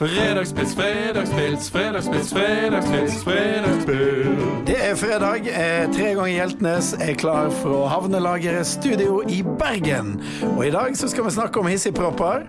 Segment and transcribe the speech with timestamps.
[0.00, 4.66] Fredagspils, fredagspils, fredagspils, fredagspils, fredagspils.
[4.66, 5.36] Det er fredag.
[5.44, 10.22] Eh, Tre ganger Hjeltnes er klar fra havnelageret Studio i Bergen.
[10.56, 12.46] Og i dag så skal vi snakke om hissigpropper,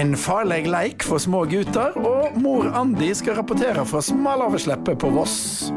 [0.00, 5.70] en farlig leik for små gutter, og mor Andi skal rapportere fra smaloversleppet på Voss.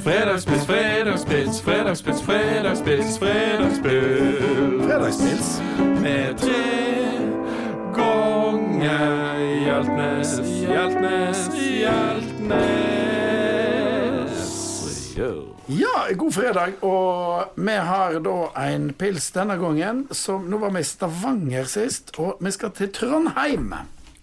[0.00, 4.88] Fredagspils, fredagspils, fredagspils, fredagspils, fredagspils.
[4.88, 5.60] Fredagspils.
[6.00, 6.99] Med tre
[8.80, 13.20] ganger Hjeltnes, Hjeltnes, Hjeltnes.
[15.66, 16.72] Ja, god fredag.
[16.82, 20.06] Og vi har da en pils denne gangen.
[20.16, 23.74] Som, nå var vi i Stavanger sist, og vi skal til Trondheim.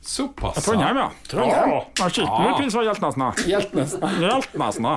[0.02, 0.66] Såpass.
[0.66, 1.09] Trondheim, ja.
[1.30, 1.69] Trondheim.
[1.69, 2.09] Ja, ja.
[2.09, 3.27] skikkelig pils fra Hjeltnesna.
[3.45, 3.97] Hjeltnes.
[4.23, 4.95] Hjeltnesna.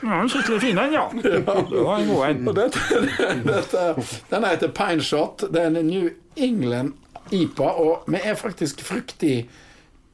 [0.00, 1.06] Ja, en skikkelig fin en, ja.
[1.14, 1.62] Det var
[2.00, 2.48] en god en.
[2.48, 3.04] Og dette,
[3.52, 3.86] dette,
[4.32, 5.46] denne heter Pine Shot.
[5.46, 6.10] Det er en New
[6.40, 6.96] England
[7.32, 9.48] IPA, og vi er faktisk fruktig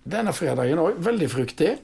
[0.07, 0.98] denne fredagen òg.
[1.02, 1.77] Veldig fruktig.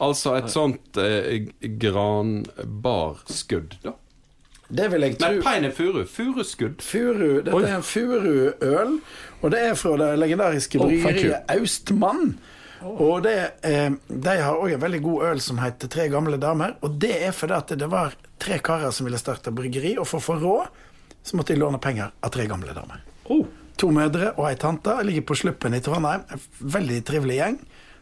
[0.00, 1.48] Altså et sånt eh,
[1.80, 3.92] granbarskudd, da.
[4.68, 5.42] Det vil jeg Nei, tro.
[5.46, 6.02] pein er furu.
[6.04, 6.82] Furuskudd.
[6.84, 8.98] Furu, dette er en furuøl,
[9.40, 12.34] og det er fra det legendariske Oh, bryggeriet Austmann.
[12.84, 16.76] Og det, eh, de har òg en veldig god øl som heter Tre gamle damer.
[16.84, 20.20] Og det er fordi at det var tre karer som ville starte bryggeri, og for
[20.20, 20.84] å få råd
[21.24, 23.00] så måtte de låne penger av tre gamle damer.
[23.78, 26.24] To mødre og ei tante ligger på Sluppen i Trondheim.
[26.34, 26.40] En
[26.74, 27.58] veldig trivelig gjeng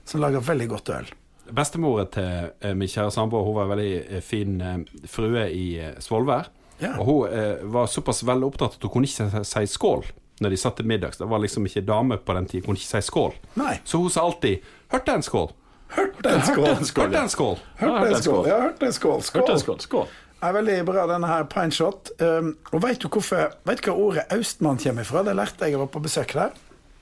[0.08, 1.10] som lager veldig godt øl.
[1.56, 5.66] Bestemora til eh, min kjære samboer Hun var en veldig eh, fin eh, frue i
[6.02, 6.48] Svolvær.
[6.80, 6.94] Ja.
[7.00, 10.02] Og hun var såpass veldig opptatt at hun kunne ikke si, skål
[10.44, 11.16] når de satt til middags.
[11.16, 13.32] Det var liksom ikke dame på den tid, kunne ikke si skål.
[13.56, 13.78] Nei.
[13.88, 14.60] Så hun sa alltid
[14.92, 15.54] 'hørte en skål'.
[15.96, 16.66] Hørte en skål.
[16.66, 17.58] Hørte en skål.
[17.78, 18.46] Hørte en skål.
[18.48, 19.22] Ja, hørte en skål.
[19.22, 19.60] Hørte en Skål.
[19.60, 19.80] skål.
[19.80, 20.06] Skål.
[20.48, 22.12] Er veldig bra, denne her Pine Shot.
[22.20, 25.24] Um, og vet du hvorfor Vet du hva ordet Austmann kommer fra?
[25.26, 26.54] Det lærte jeg jeg var på besøk der.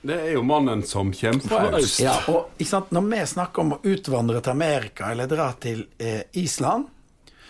[0.05, 1.99] Det er jo mannen som kommer fra øst.
[2.03, 5.87] Ja, og ikke sant, Når vi snakker om å utvandre til Amerika eller dra til
[5.97, 6.91] eh, Island,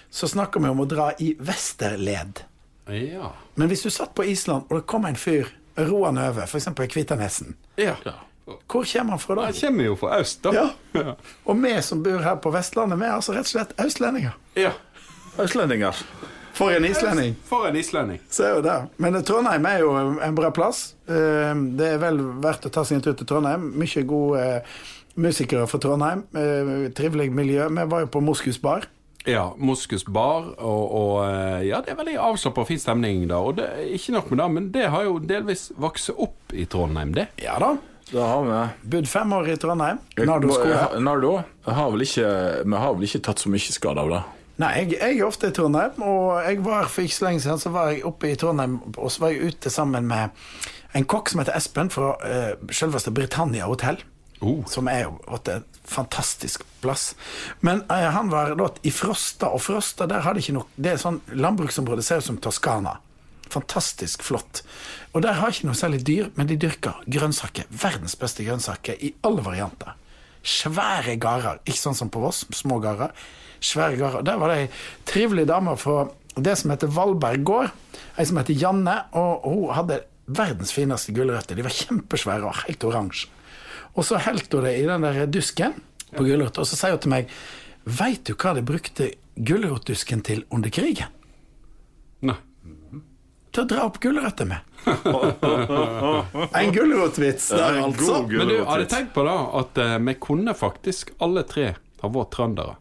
[0.10, 2.46] så snakker vi om å dra i vesterled.
[2.88, 3.34] Ja.
[3.60, 6.70] Men hvis du satt på Island, og det kom en fyr roende over, f.eks.
[6.72, 7.98] i Kvitanesen ja.
[8.46, 9.50] hvor kommer han fra da?
[9.50, 10.54] Han kommer jo fra øst, da.
[10.94, 11.16] Ja.
[11.44, 14.38] Og vi som bor her på Vestlandet, vi er altså rett og slett østlendinger.
[14.56, 14.72] Ja.
[15.42, 16.00] Østlendinger.
[16.56, 17.34] For en islending!
[17.50, 18.20] For en islending.
[18.32, 18.86] Så er jo der.
[19.04, 19.90] Men Trondheim er jo
[20.24, 20.94] en bra plass.
[21.08, 23.66] Eh, Det er vel verdt å ta seg en tur til Trondheim.
[23.76, 24.78] Mye gode eh,
[25.20, 26.24] musikere fra Trondheim.
[26.32, 27.68] Eh, Trivelig miljø.
[27.68, 28.88] Vi var jo på Moskus bar.
[29.26, 33.40] Ja, Moskus bar, og, og eh, ja, det er veldig avslappa og fin stemning da.
[33.42, 36.68] Og det er ikke nok med det, men det har jo delvis vokst opp i
[36.70, 37.28] Trondheim, det.
[37.44, 37.74] Ja da.
[38.06, 39.98] Det har vi Bodd fem år i Trondheim.
[40.30, 41.02] Nardo skole.
[41.02, 41.32] Nardo
[41.66, 42.28] har vel ikke,
[42.70, 44.24] vi har vel ikke tatt så mye skade av det.
[44.62, 47.60] Nei, jeg, jeg er ofte i Trondheim, og jeg var for ikke så lenge siden
[47.60, 50.46] så var jeg oppe i Trondheim, og så var jeg ute sammen med
[50.96, 54.00] en kokk som heter Espen fra uh, selveste Britannia hotell.
[54.44, 54.62] Oh.
[54.68, 57.14] Som er jo en fantastisk plass.
[57.60, 61.02] Men uh, han var da i Frosta, og Frosta der hadde ikke noe Det er
[61.02, 62.98] sånn landbruksområde, ser ut som Toskana.
[63.52, 64.64] Fantastisk flott.
[65.14, 67.68] Og der har ikke noe særlig dyr, men de dyrker grønnsaker.
[67.70, 69.96] Verdens beste grønnsaker i alle varianter.
[70.46, 73.12] Svære gårder, ikke sånn som på Voss, små gårder.
[73.66, 74.26] Svære gårder.
[74.28, 74.68] Der var det ei
[75.10, 76.06] trivelig dame fra
[76.36, 77.72] det som heter Valberg gård.
[78.20, 81.58] Ei som heter Janne, og hun hadde verdens fineste gulrøtter.
[81.58, 83.30] De var kjempesvære og helt oransje.
[83.96, 85.78] Og så helte hun det i den der dusken
[86.16, 87.38] på gulrot, og så sier hun til meg
[87.86, 91.12] Veit du hva de brukte gulrotdusken til under krigen?
[92.26, 92.38] Nei.
[93.54, 94.64] Til å dra opp gulrøtter med.
[96.60, 98.24] en gulrotvits der, altså.
[98.26, 101.70] Men du, har du tenkt på da at eh, vi kunne faktisk alle tre
[102.02, 102.76] ha vært trøndere?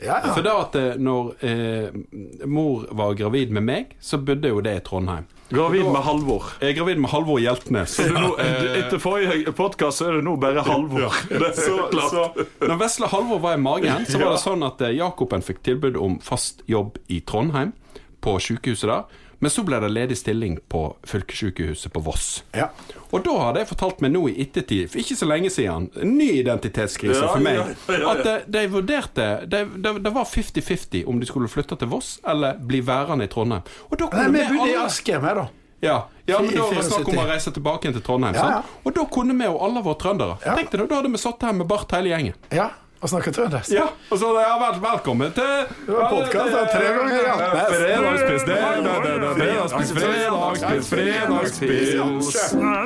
[0.00, 0.32] Ja, ja.
[0.34, 4.76] For da at eh, når eh, mor var gravid med meg, så bodde jo det
[4.78, 5.26] i Trondheim.
[5.50, 6.44] Gravid med Halvor.
[6.62, 7.96] Jeg er gravid med Halvor Hjeltnes.
[7.98, 11.16] Så nå, etter forrige podkast er det nå bare Halvor.
[11.30, 12.26] Det er Så, så
[12.70, 15.98] når vesle Halvor var i magen, så var det sånn at eh, Jakoben fikk tilbud
[15.98, 17.74] om fast jobb i Trondheim,
[18.22, 19.26] på sykehuset der.
[19.40, 22.42] Men så ble det ledig stilling på fylkessykehuset på Voss.
[22.52, 22.66] Ja.
[23.10, 26.12] Og da hadde jeg fortalt meg nå i ettertid, for ikke så lenge siden, en
[26.18, 28.10] ny identitetskrise Ja, for meg, ja, ja, ja.
[28.36, 32.60] at de vurderte Det de, de var 50-50 om de skulle flytte til Voss eller
[32.60, 33.64] bli værende i Trondheim.
[33.88, 35.46] Og da Nei, vi bodde i Asker med, da.
[35.88, 35.96] ja,
[36.28, 38.36] ja, men da var det snakk om å reise tilbake til Trondheim.
[38.36, 38.76] Ja, sant?
[38.84, 40.36] Og da kunne vi jo alle våre trøndere.
[40.44, 40.54] Ja.
[40.60, 42.36] Tenk deg da, da hadde vi sittet her med bart hele gjengen.
[42.54, 42.68] Ja,
[43.00, 43.72] og snakke trøndersk.
[43.72, 47.36] Ja, og så ja, vel, velkommen til av tre ganger, ja.
[47.70, 52.34] Fredagspils, det er det, det, det, fredagspils, fredagspils, fredagspils.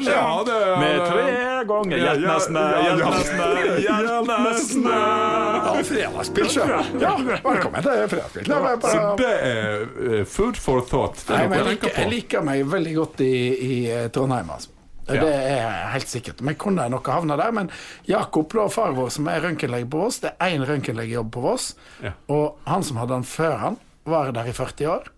[0.07, 1.25] Ja, det er Med tre
[1.71, 3.49] ganger Hjeltnesene, Hjeltnesene,
[3.87, 4.95] Hjeltnesene.
[4.95, 6.83] Ja, fredagspils, ja.
[7.03, 7.17] ja.
[7.49, 8.55] Velkommen til fredagspils.
[8.87, 9.83] Så det er
[10.13, 11.19] eh, food for thought.
[11.27, 14.74] Det Nei, men jeg liker, jeg liker meg veldig godt i, i eh, Trondheim, altså.
[15.07, 16.41] Det er helt sikkert.
[16.41, 17.71] Vi kunne nok ha havna der, men
[18.09, 21.75] Jakob, da, far vår, som er røntgenlege på Voss, det er én røntgenlegejobb på Voss,
[22.03, 22.13] Ja.
[22.29, 25.11] og han som hadde den før han, var der i 40 år,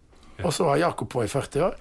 [0.45, 1.75] og så var Jakob på i 40 år.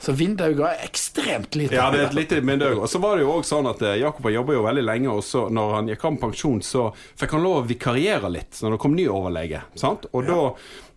[0.00, 1.74] Så Vindauga er ekstremt lite.
[1.74, 2.78] Ja, det er et lite myndighet.
[2.78, 5.08] Og så var det jo også sånn at eh, Jakob har jobba jo veldig lenge,
[5.10, 6.84] og så når han gikk av med pensjon, så
[7.18, 9.64] fikk han lov å vikariere litt når det kom ny overlege.
[9.74, 10.06] sant?
[10.14, 10.38] Og da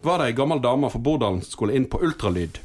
[0.06, 2.60] var det ei gammel dame fra Bordalen som skulle inn på ultralyd.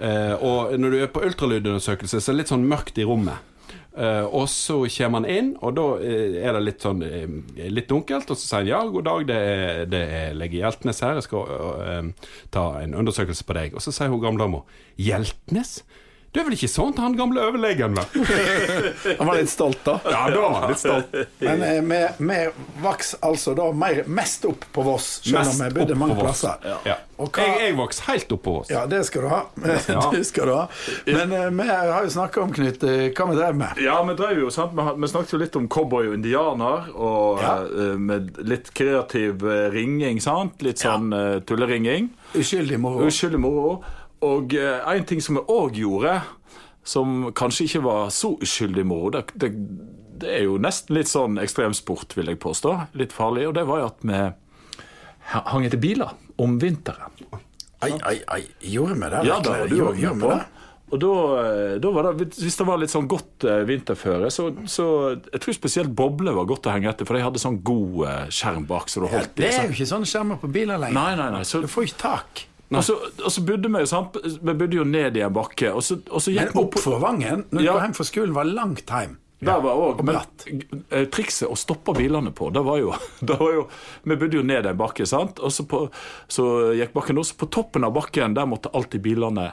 [0.00, 3.46] Eh, og når du er på ultralydundersøkelse, så er det litt sånn mørkt i rommet.
[4.00, 8.30] Eh, og så kommer han inn, og da eh, er det litt sånn litt dunkelt.
[8.32, 11.28] Og så sier han ja, god dag, det er, det er lege Hjeltnes her, jeg
[11.28, 12.14] skal
[12.54, 13.76] ta en undersøkelse på deg.
[13.76, 14.64] Og så sier hun gamle dama
[15.00, 15.80] Hjeltnes?
[16.30, 18.26] Du er vel ikke sånn til han gamle overlegen, vel?
[19.18, 19.96] Han var litt stolt, da.
[20.06, 21.16] Ja, da var han litt stolt.
[21.42, 21.98] Men eh, vi,
[22.28, 22.36] vi
[22.84, 26.62] vokste altså da mer, mest opp på Voss, selv om Mest vi bodde mange plasser.
[26.86, 27.00] Ja.
[27.20, 28.70] Og hva- Jeg, jeg vokste helt opp på Voss.
[28.70, 29.40] Ja, det skal du ha.
[30.14, 30.62] det skal du ha.
[31.10, 33.82] Men eh, vi har jo snakka om, Knut, eh, hva vi drev med.
[33.82, 34.78] Ja, vi drev jo, sant?
[34.78, 37.56] Vi, vi snakket jo litt om cowboy og indianer, og Ja.
[37.66, 40.62] eh, med litt kreativ eh, ringing, sant?
[40.62, 42.12] Litt sånn eh, tulleringing.
[42.38, 43.02] Uskyldig moro.
[43.10, 43.80] Uskyldig moro.
[44.26, 46.18] Og eh, en ting som vi òg gjorde,
[46.84, 49.50] som kanskje ikke var så uskyldig moro, det, det,
[50.20, 52.74] det er jo nesten litt sånn ekstremsport, vil jeg påstå.
[53.00, 53.46] Litt farlig.
[53.48, 54.22] Og det var jo at vi
[55.30, 57.12] hang etter biler om vinteren.
[57.80, 58.42] Ai, ai, ai.
[58.60, 59.20] Gjorde vi det?
[59.28, 60.40] Ja, da du Gjorde- gjorde vi det?
[60.90, 64.48] Og da, eh, da var det, Hvis det var litt sånn godt eh, vinterføre, så,
[64.66, 64.86] så
[65.32, 68.24] jeg tror spesielt boble var godt å henge etter, for de hadde sånn god eh,
[68.34, 68.88] skjerm bak.
[68.90, 70.96] så du Ja, det er jo ikke sånne skjermer på biler lenger.
[70.98, 71.44] Nei, nei, nei.
[71.46, 72.42] Så, Du får ikke tak.
[72.70, 72.94] Og, så,
[73.24, 74.16] og så bodde vi sant?
[74.22, 77.00] Vi bodde jo ned i en bakke, og så, og så gikk Men opp for
[77.02, 77.72] Vangen, når du Ja.
[77.74, 79.16] går hjem fra skolen, var langt hjem.
[79.40, 80.18] Der var også, men
[80.92, 82.90] eh, Trikset å stoppe bilene på, det var jo,
[83.24, 83.62] det var jo
[84.04, 85.40] Vi bodde jo ned en bakke, sant?
[85.40, 85.86] og så, på,
[86.28, 86.44] så
[86.76, 87.38] gikk bakken også.
[87.40, 89.48] På toppen av bakken der måtte alltid bilene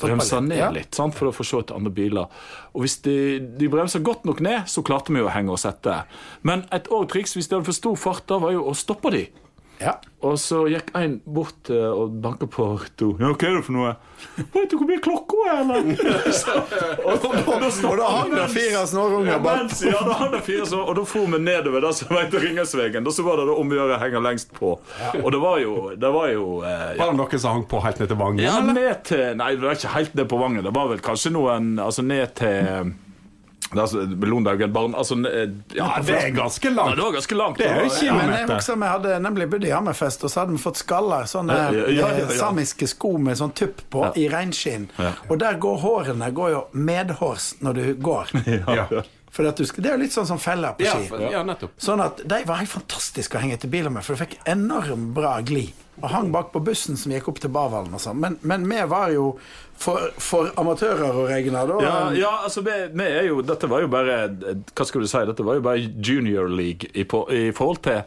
[0.00, 1.14] bremse litt, ned litt, sant?
[1.18, 2.26] for å få se etter andre biler.
[2.74, 3.16] Og hvis de,
[3.58, 6.04] de bremsa godt nok ned, så klarte vi å henge oss etter.
[6.46, 9.10] Men et annet triks hvis de hadde for stor fart, da var jo å stoppe
[9.14, 9.24] de.
[9.80, 9.94] Ja.
[10.20, 12.66] Og så gikk en bort eh, og banka på
[13.00, 13.14] to.
[13.20, 13.94] Ja, hva er det for noe?
[14.52, 16.32] Vet du hvor mye klokka er, eller?
[16.36, 16.52] Så,
[17.06, 19.72] og, og, Og da hang det fire snorrunger ja, bak.
[19.80, 23.06] ja, da hadde fire så, og da for vi nedover der som heter Ringesvegen.
[23.08, 24.76] Da så var det da om å gjøre å henge lengst på.
[25.22, 27.80] Og det var jo, det var jo eh, ja, Var det noen som hang på
[27.86, 28.44] helt ned til Vangen?
[28.44, 30.64] ja, ned til Nei, det var ikke helt ned på Vangen.
[30.68, 32.92] Det var vel kanskje noen Altså ned til
[33.72, 34.94] altså, Londaugen barn...
[34.98, 36.96] Altså eh, Ja, det er ganske Ja, langt.
[36.96, 37.58] det var ganske langt.
[37.58, 40.30] Det er jo var- Ja, Men jeg husker vi hadde nemlig bodd i Hammerfest, og
[40.30, 42.24] så hadde vi fått skaller, sånne Ja, ja, ja, ja.
[42.26, 44.88] eh, samiske sko med sånn tupp på, i reinskinn.
[44.98, 45.12] Ja.
[45.28, 48.34] Og der går hårene går jo medhårs når du går.
[48.80, 48.86] Ja.
[49.30, 51.30] For at du det er jo litt sånn som feller på ski.
[51.30, 51.44] ja.
[51.78, 55.12] Sånn at de var helt fantastiske å henge etter biler med, for du fikk enormt
[55.14, 55.70] bra glid.
[56.00, 58.20] Og hang bak på bussen som gikk opp til Bavallen og sånn.
[58.22, 59.32] Men, men vi var jo
[59.80, 61.78] for, for amatører å regne, da.
[61.84, 64.22] Ja, ja altså vi, vi er jo Dette var jo bare
[64.76, 65.22] Hva skal du si?
[65.28, 68.02] Dette var jo bare junior league i, på, i forhold til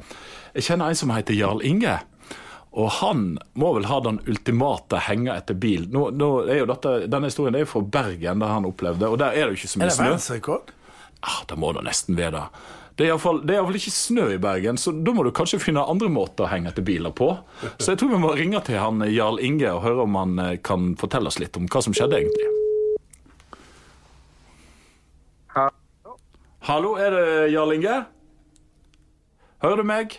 [0.54, 1.95] Jeg kjenner en som heter Jarl Inge.
[2.74, 3.25] Og han
[3.60, 5.86] må vel ha den ultimate henga etter bil.
[5.94, 9.19] Nå, nå er jo dette, Denne historien er jo fra Bergen, der han opplevde, og
[9.22, 10.07] der er det jo ikke så Er det snø.
[10.10, 10.74] verdensrekord?
[11.22, 12.45] Ah, det må da nesten være det.
[12.94, 16.45] Det er iallfall ikke snø i Bergen, så da må du kanskje finne andre måter
[16.45, 17.31] å henge etter biler på.
[17.81, 20.57] Så jeg tror vi må ringe til han Jarl Inge og høre om han eh,
[20.62, 22.51] kan fortelle oss litt om hva som skjedde egentlig.
[26.63, 27.95] Hallo, er det Jarl Inge?
[29.66, 30.14] Hører du meg?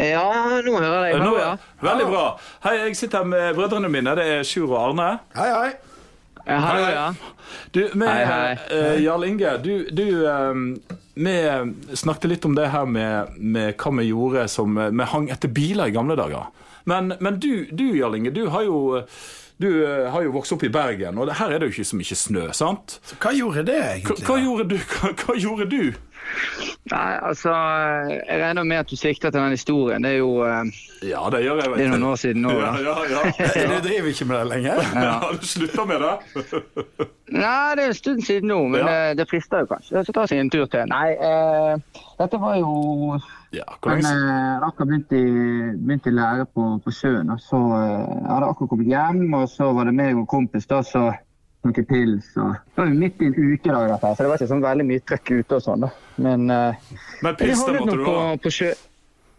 [0.00, 0.24] Ja,
[0.64, 1.20] nå hører jeg.
[1.22, 1.34] Nå.
[1.84, 2.24] Veldig bra.
[2.64, 4.16] Hei, jeg sitter her med brødrene mine.
[4.18, 5.08] Det er Sjur og Arne.
[5.36, 5.70] Hei, hei.
[6.48, 7.14] Ja, hallo, ja.
[7.70, 8.56] Du, med, Hei, hei.
[8.72, 10.54] Uh, Jarl Inge, du, du eh,
[11.14, 11.34] Vi
[11.96, 15.52] snakket litt om det her med, med hva vi gjorde som eh, Vi hang etter
[15.52, 16.48] biler i gamle dager.
[16.88, 19.02] Men, men du, du, Jarl Inge, du har jo
[19.58, 21.98] du eh, har jo vokst opp i Bergen, og her er det jo ikke så
[21.98, 22.96] mye snø, sant?
[23.04, 24.24] Så hva gjorde det Hva, egentlig?
[24.24, 24.44] hva, da?
[24.46, 25.82] gjorde du, hva, hva gjorde du?
[26.88, 27.52] Nei, altså,
[28.08, 30.02] jeg regner med at du sikter til den historien.
[30.04, 30.64] Det er jo eh,
[31.08, 31.70] Ja, det gjør jeg.
[31.70, 32.52] vet det er noen år siden nå.
[32.62, 32.94] Ja, Da.
[33.12, 33.66] ja, ja.
[33.74, 34.82] Du driver ikke med det lenger?
[35.24, 36.14] Har du slutta med det?
[37.28, 38.94] Nei, det er en stund siden nå, men Ja.
[39.10, 40.04] eh, det frister jo kanskje.
[40.08, 40.86] Så ta seg en tur til.
[40.88, 43.18] Nei, eh, dette var jo
[43.52, 45.24] Ja, Men eh, jeg har akkurat begynt i,
[45.76, 47.30] begynt i lære på, på sjøen.
[47.32, 50.66] Og så eh, jeg hadde akkurat kommet hjem, og så var det meg og kompis
[50.68, 51.10] da, så
[51.66, 52.28] noen pils.
[52.36, 54.86] Og, det var jo midt i en ukedag, dette, så det var ikke sånn veldig
[54.88, 55.86] mye trøkk ute og sånn.
[55.86, 55.92] da.
[56.26, 56.90] Men uh,
[57.24, 58.34] Men pils, det måtte du på, ha.
[58.42, 58.74] på sjø...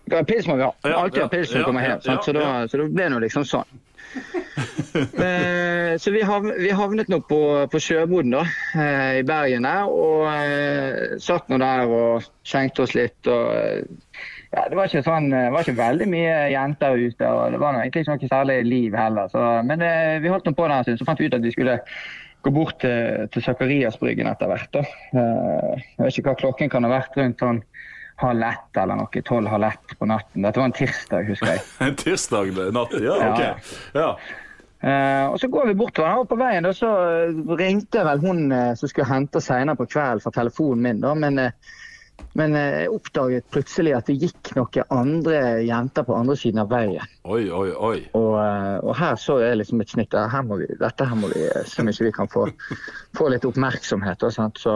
[0.09, 0.71] Ja, pils må vi ha.
[0.87, 2.01] Ja, Alltid ja, ha pils når vi kommer hjem.
[2.01, 3.77] Så, da, så da ble det nå liksom sånn.
[4.09, 9.85] uh, så vi, hav, vi havnet nå på, på sjøboden da, uh, i Bergen der,
[9.87, 13.19] og satt nå der og skjenkte oss litt.
[13.29, 13.47] og
[14.49, 17.77] ja, Det var ikke sånn, det var ikke veldig mye jenter ute, og det var
[17.77, 19.29] egentlig ikke noe særlig liv heller.
[19.33, 21.45] Så, men eh, vi holdt nå på der en stund, så fant vi ut at
[21.45, 21.77] vi skulle
[22.41, 24.81] gå bort til, til Sakariasbryggen etter hvert.
[24.81, 27.63] Eh, jeg vet ikke hva klokken kan ha vært, rundt sånn
[28.19, 29.23] halv ett eller noe.
[29.25, 30.43] Tolv-halv ett på natten.
[30.43, 31.65] Dette var en tirsdag, husker jeg.
[31.87, 32.95] En tirsdag natt?
[32.99, 33.73] Ja, ok.
[33.95, 34.09] Ja.
[34.79, 36.23] Eh, og så går vi bortover.
[36.23, 36.89] Og på veien da, så
[37.27, 41.05] eh, ringte vel hun eh, som skulle hente oss senere på kvelden fra telefonen min.
[41.05, 41.45] da, men...
[42.19, 46.61] Eh, men eh, jeg oppdaget plutselig at det gikk noen andre jenter på andre siden
[46.63, 47.15] av veien.
[47.23, 47.97] Oi, oi, oi.
[48.17, 50.13] Og, eh, og her så jeg liksom et snitt.
[50.13, 52.45] Her må vi, dette her må vi se om ikke vi kan få,
[53.17, 54.27] få litt oppmerksomhet.
[54.29, 54.75] Så,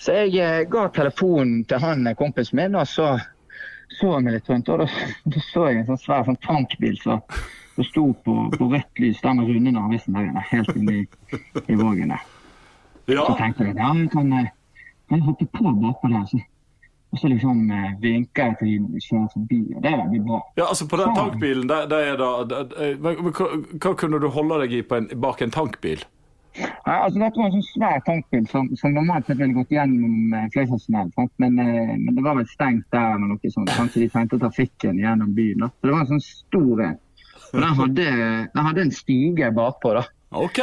[0.00, 3.14] så jeg eh, ga telefonen til han eh, kompisen min, og så
[3.90, 4.68] så jeg meg litt rundt.
[4.70, 4.90] Og da,
[5.34, 7.24] da så jeg en sånn svær sånn tankbil som
[7.80, 11.04] som sto på, på rødt lys der med runde inne, helt inne i,
[11.66, 12.24] i Vågen der.
[13.08, 14.50] Ja, Så tenkte jeg ja, jeg kan, eh,
[15.08, 16.26] kan hoppe på bakpå der.
[16.26, 16.40] Så,
[17.12, 20.22] og så liksom eh, vinker jeg til de som kjører forbi, og det er veldig
[20.28, 20.40] bra.
[20.60, 23.48] ja altså på den tankbilen, der, der er da der, eh, men- men hva,
[23.82, 26.04] hva kunne du holde deg i på en, bak en tankbil?
[26.58, 30.34] Ja, altså Dette var en sånn svær tankbil som, som normalt sett ville gått gjennom
[30.34, 30.48] eh,
[31.38, 33.70] Men, eh, men det var vel stengt der eller noe sånt.
[33.70, 35.58] Kanskje de tenkte trafikken gjennom byen.
[35.62, 35.68] da.
[35.68, 36.98] Så det var en sånn stor en.
[37.52, 38.04] Den hadde,
[38.54, 39.94] den hadde en stige bakpå.
[39.94, 40.02] da.
[40.32, 40.58] OK.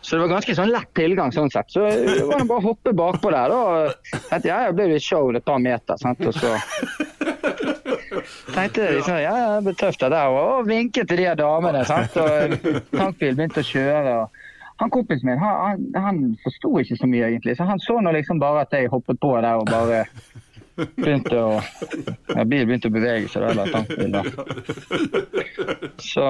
[0.00, 1.68] Så det var ganske sånn lett tilgang sånn sett.
[1.72, 3.52] Så var det bare å hoppe bakpå der.
[3.52, 4.20] da.
[4.30, 6.00] Tenkte, ja, jeg ble jo show et par meter.
[6.00, 6.22] sant?
[6.24, 6.54] Og så
[8.54, 10.32] tenkte jeg liksom, ja, det ble tøft der.
[10.32, 11.84] Og vinket til de damene.
[11.88, 12.16] sant?
[12.16, 12.56] Og
[12.94, 14.14] tankbilen begynte å kjøre.
[14.22, 14.38] og
[14.80, 17.56] han Kompisen min han, han, han forsto ikke så mye, egentlig.
[17.58, 20.06] Så han så nå liksom bare at jeg hoppet på der og bare
[20.96, 24.24] begynte å ja, Bilen begynte å bevege seg, eller tankbilen.
[26.00, 26.24] Så,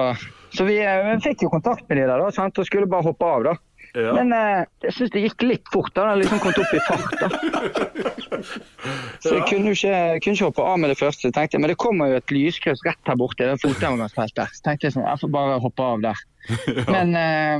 [0.51, 2.57] så vi, vi, fikk jo kontakt med de der da, sant?
[2.59, 3.45] og skulle bare hoppe av.
[3.47, 3.53] da.
[3.95, 4.13] Ja.
[4.15, 5.91] Men eh, jeg syns det gikk litt fort.
[5.95, 7.13] da, liksom kom opp i fart.
[7.19, 7.29] da.
[9.21, 11.31] Så jeg kunne ikke, kunne ikke hoppe av med det første.
[11.31, 14.55] Tenkte jeg, Men det kommer jo et lyskryss rett her borte i det fotgjengerfeltet.
[14.57, 16.23] Så tenkte jeg sånn, jeg får bare hoppe av der.
[16.95, 17.57] Men, eh,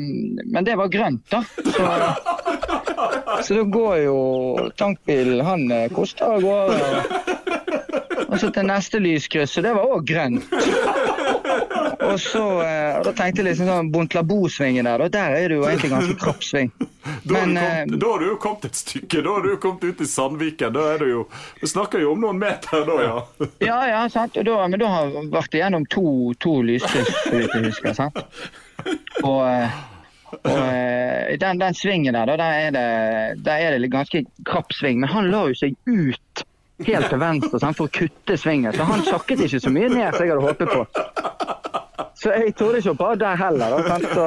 [0.50, 1.43] men det var grønt, da.
[1.45, 1.86] Så,
[3.43, 4.17] så da går jo
[4.77, 6.79] tankbilen Han eh, koster av gårde.
[8.31, 10.53] Og så til neste lyskryss, og det var òg grønt.
[12.01, 15.60] Og så eh, og da tenkte jeg liksom sånn Bontlabo-svingen der, og der er det
[15.60, 16.72] jo egentlig ganske krapp sving.
[16.79, 19.22] Da Men eh, kommet, da har du jo kommet et stykke.
[19.22, 20.74] Da har du jo kommet ut i Sandviken.
[20.75, 21.27] Da er det jo
[21.62, 23.48] Vi snakker jo om noen meter da, ja.
[23.60, 24.38] Ja, ja, sant.
[24.38, 26.05] Da, men da har jeg vært igjennom to,
[26.41, 27.98] to lyskryss, så vidt jeg husker.
[27.98, 28.22] sant?
[29.22, 29.41] Og,
[30.39, 32.85] og eh, den, den svingen der, der er, det,
[33.45, 35.01] der er det ganske krapp sving.
[35.03, 36.45] Men han la jo seg ut
[36.88, 40.15] helt til venstre sånn, for å kutte svingen, så han sakket ikke så mye ned
[40.15, 40.85] som jeg hadde håpet på.
[42.21, 43.79] Så jeg torde ikke å bade der heller.
[43.85, 44.25] Da, så,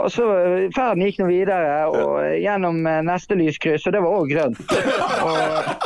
[0.00, 4.16] og så eh, Ferden gikk nå videre og gjennom eh, neste lyskryss, og det var
[4.16, 4.74] òg grønt.
[5.26, 5.85] Og,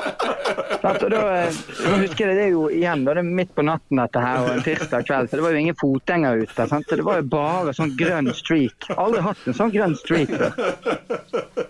[0.81, 1.59] og da, eh,
[2.01, 4.65] husker jeg det, jo igjen da, det er midt på natten dette her, og en
[4.65, 6.67] tirsdag kveld, så det var jo ingen fotgjenger ute.
[6.71, 6.89] Sant?
[6.89, 8.91] Så det var jo bare sånn grønn streak.
[8.97, 10.53] Aldri hatt en sånn grønn streak før.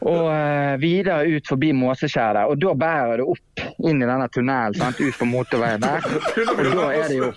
[0.01, 4.29] Og uh, videre ut forbi Måseskjær der, og da bærer det opp inn i denne
[4.33, 5.01] tunnelen, sant?
[5.01, 6.05] ut på motorveien der.
[6.57, 7.33] Og da er det jo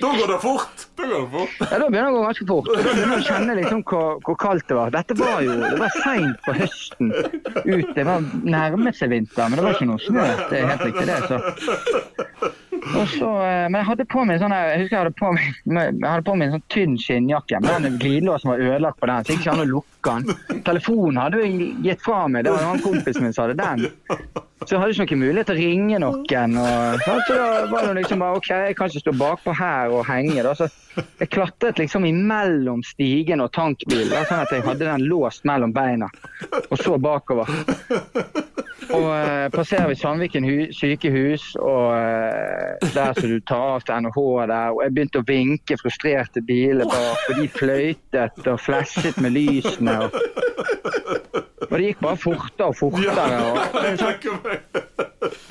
[0.00, 0.88] Da går det fort!
[0.96, 1.54] Da går fort.
[1.60, 2.68] ja, Da begynner det å gå ganske fort.
[2.70, 4.92] Da begynner du å kjenne liksom hvor, hvor kaldt det var.
[4.94, 7.88] Dette var jo det var seint på høsten ut.
[7.96, 10.26] Det var nærmet seg vinter, men det var ikke noe snø.
[10.52, 11.18] Det er helt riktig, det.
[11.28, 12.52] Så.
[13.18, 16.08] Så, eh, men jeg hadde på meg sånn jeg husker jeg hadde på meg, jeg
[16.08, 17.60] hadde på meg en sånn tynn skinnjakke.
[17.64, 20.62] Men den glidelåsen var ødelagt på den, så jeg ikke an å lukke den.
[20.66, 22.44] Telefonen hadde jeg gitt fra meg.
[22.44, 23.86] Det var en han kompisen min som hadde den.
[24.64, 26.58] Så jeg hadde ikke noen mulighet til å ringe noen.
[26.60, 30.06] Og, så da var det liksom bare OK, jeg kan ikke stå bakpå her og
[30.08, 30.40] henge.
[30.46, 30.54] Da.
[30.56, 30.68] Så
[31.20, 36.08] jeg klatret liksom imellom stigen og tankbilen, sånn at jeg hadde den låst mellom beina.
[36.70, 37.50] Og så bakover.
[38.92, 44.24] Og eh, passerer vi Sandviken sykehus, og eh, der som du tar av til NHH
[44.50, 44.74] der.
[44.74, 49.96] Og jeg begynte å vinke frustrerte biler bak, og de fløytet og flashet med lysene.
[50.04, 50.10] Og,
[51.70, 53.40] og det gikk bare fortere og fortere.
[53.48, 53.56] Og,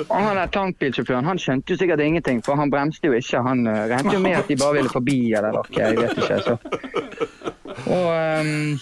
[0.08, 3.42] og han der tankbilsjåføren han skjønte jo sikkert ingenting, for han bremste jo ikke.
[3.46, 5.68] Han uh, regnet jo med at de bare ville forbi eller noe.
[5.74, 6.42] Jeg vet ikke.
[6.46, 6.58] Så.
[7.84, 8.76] Og ehm,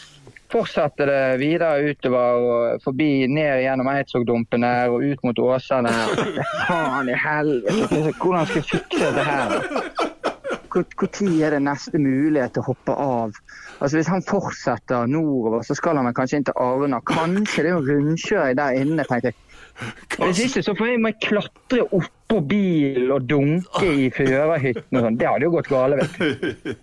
[0.51, 5.91] fortsatte det videre utover og forbi ned gjennom Eidsvågdumpen der og ut mot Åsane.
[6.67, 8.13] Faen i helvete!
[8.19, 9.55] Hvordan skal jeg fikse dette her?
[10.71, 13.39] Når er det neste mulighet til å hoppe av?
[13.81, 17.01] Altså Hvis han fortsetter nordover, så skal han vel kanskje inn til Arna.
[17.07, 19.39] Kanskje det er en rundkjøring der inne, tenkte jeg.
[20.21, 25.07] Hvis ikke så får jeg må jeg klatre oppå bilen og dunke i førerhytten og
[25.07, 25.19] sånn.
[25.19, 26.75] Det hadde jo gått gale, vet du.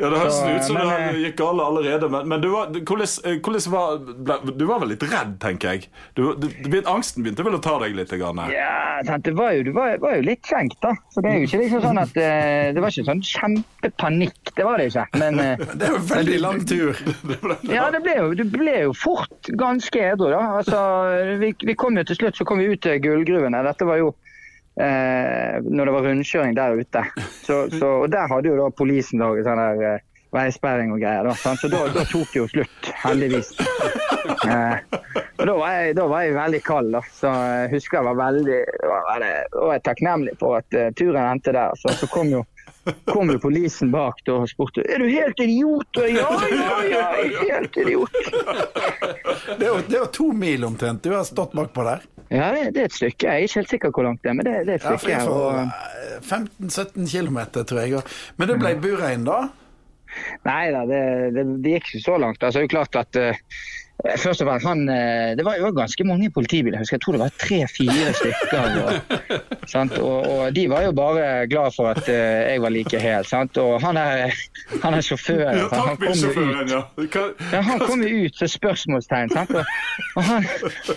[0.00, 2.08] Ja, Det høres ut som men, det eh, gikk galt allerede.
[2.12, 5.74] Men, men du, var, hvordan, eh, hvordan var ble, Du var vel litt redd, tenker
[5.74, 5.90] jeg?
[6.16, 8.10] Du, du, angsten begynte vel å ta deg litt?
[8.10, 8.40] Grann.
[8.50, 10.90] Ja, sant, det var jo, du var, var jo litt kjenkt, da.
[11.14, 14.66] Så det er jo ikke liksom sånn at eh, Det var ikke sånn kjempepanikk, det
[14.66, 15.04] var det ikke.
[15.20, 17.04] Men eh, Det er jo en veldig lang tur.
[17.76, 20.42] ja, det ble, jo, det ble jo fort ganske edru, da.
[20.62, 20.80] Altså,
[21.42, 23.62] vi, vi kom jo til slutt så kom vi ut til gullgruvene.
[23.66, 24.14] Dette var jo
[24.80, 27.04] eh, når det var rundkjøring der ute.
[27.44, 31.26] Så, så, og der hadde jo da politien laget sånn der eh, veisperring og greier.
[31.26, 31.62] Da, sant?
[31.62, 33.52] Så da, da tok det jo slutt, heldigvis.
[34.46, 34.76] Eh,
[35.40, 37.00] og da var, jeg, da var jeg veldig kald, da.
[37.16, 38.60] Så jeg husker jeg var veldig
[38.90, 41.76] var det, var jeg takknemlig for at uh, turen endte der.
[41.80, 42.44] Så, så kom jo
[43.04, 46.00] kom jo politien bak da og spurte er du helt idiot.
[46.00, 48.14] Ja, ja, ja, jeg er helt idiot.
[49.58, 51.02] Det er det er jo to mil omtrent.
[51.04, 52.04] Du har stått bakpå der.
[52.30, 53.26] Ja, det, det er et stykke.
[53.26, 55.16] Jeg er ikke helt sikker hvor langt det er, men det, det er et stykke.
[55.16, 58.04] Ja, og, eh, 15-17 km, tror jeg.
[58.38, 59.40] Men det ble Burein, da?
[60.42, 61.02] nei da, det,
[61.36, 62.42] det, det gikk ikke så langt.
[62.42, 63.42] Altså, det er jo klart at eh,
[64.00, 66.78] Først og fremst, han, eh, Det var jo ganske mange politibiler.
[66.78, 68.62] Jeg jeg tror det var tre-fire stykker.
[68.84, 68.92] Og,
[69.68, 69.98] sant?
[69.98, 73.24] Og, og de var jo bare glad for at eh, jeg var like hel.
[73.24, 73.56] Sant?
[73.58, 74.32] Og han er,
[74.82, 75.40] han er sjåfør.
[75.40, 76.82] Ja, han kom jo ut ja.
[76.96, 79.30] Hva, Ja, han kom jo ut til spørsmålstegn.
[79.30, 79.50] Sant?
[79.50, 79.64] Og,
[80.16, 80.44] og han,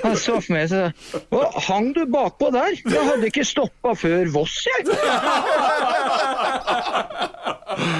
[0.04, 0.92] han så for meg og sa
[1.34, 2.72] Å, hang du bakpå der?
[2.84, 4.82] Jeg hadde ikke stoppa før Voss, jeg.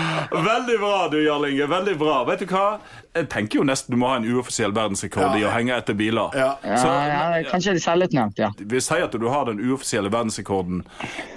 [0.34, 1.68] Veldig bra, du, Jarl Inge.
[1.70, 2.24] Veldig bra.
[2.26, 2.80] Vet du hva?
[3.14, 6.34] Jeg tenker jo nesten du må ha en uoffisiell verdensrekord i å henge etter biler.
[6.38, 6.48] Ja.
[6.66, 7.22] Ja, Så, ja,
[7.52, 8.50] kanskje selvutnevnt, ja.
[8.58, 10.82] vi sier at du har den uoffisielle verdensrekorden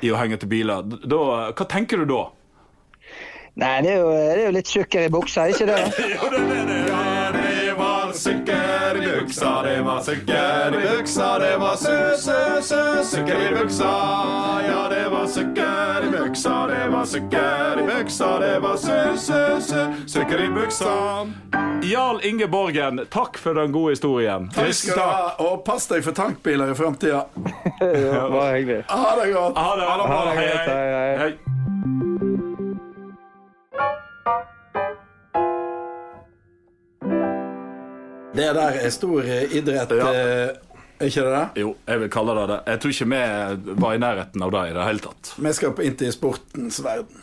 [0.01, 0.87] i å henge etter biler.
[1.05, 1.21] Da,
[1.53, 2.23] hva tenker du da?
[3.57, 5.79] Nei, det er jo, det er jo litt sukker i buksa, er ikke det?
[6.17, 7.05] Jo, det, det, Ja,
[7.37, 8.56] det var sukker
[8.95, 13.91] i buksa, det var sukker i buksa, det var sø-sø-sø, sukker i buksa.
[14.69, 20.45] Ja, det var sukker i buksa, det var sukker i buksa, det var sø-sø-sø, sukker
[20.45, 20.95] i buksa.
[21.83, 24.51] Jarl Inge Borgen, takk for den gode historien.
[24.55, 27.25] Takk skal du ha, og pass deg for tankbiler i framtida.
[27.81, 28.85] Bare hyggelig.
[28.89, 29.59] Ha det godt.
[29.59, 29.91] Ha det.
[29.91, 30.09] Ha det.
[30.15, 31.17] Ha det Hei, greit, hei, hei.
[31.27, 31.76] hei.
[38.37, 40.09] Det der er stor eh, idrett, Ja.
[40.13, 40.57] eh,
[41.01, 41.61] er ikke det det?
[41.63, 42.59] Jo, jeg vil kalle det det.
[42.67, 45.33] Jeg tror ikke vi var i nærheten av det i det hele tatt.
[45.37, 47.23] Vi skal inn til sportens verden.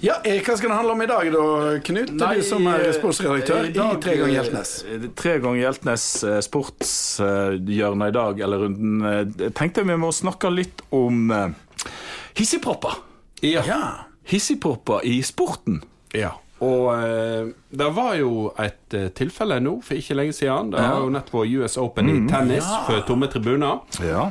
[0.00, 1.44] Ja, eh, Hva skal det handle om i dag, da,
[1.82, 2.12] Knut?
[2.18, 4.72] du som er sportsredaktør i, dag, Tre ganger Hjeltnes.
[4.86, 9.00] eh, Tre ganger Hjeltnes eh, sportshjørne i dag, eller runden.
[9.02, 11.48] eh, Jeg tenkte vi må snakke litt om eh,
[12.38, 13.00] hissigpropper.
[13.42, 13.62] Ja.
[13.66, 13.80] Ja.
[14.28, 15.82] Hissigpropper i sporten.
[16.14, 16.34] ja.
[16.60, 20.72] Og eh, det var jo et eh, tilfelle nå for ikke lenge siden.
[20.72, 23.78] Det var jo nettopp US Open i tennis for tomme tribuner.
[24.02, 24.24] Ja.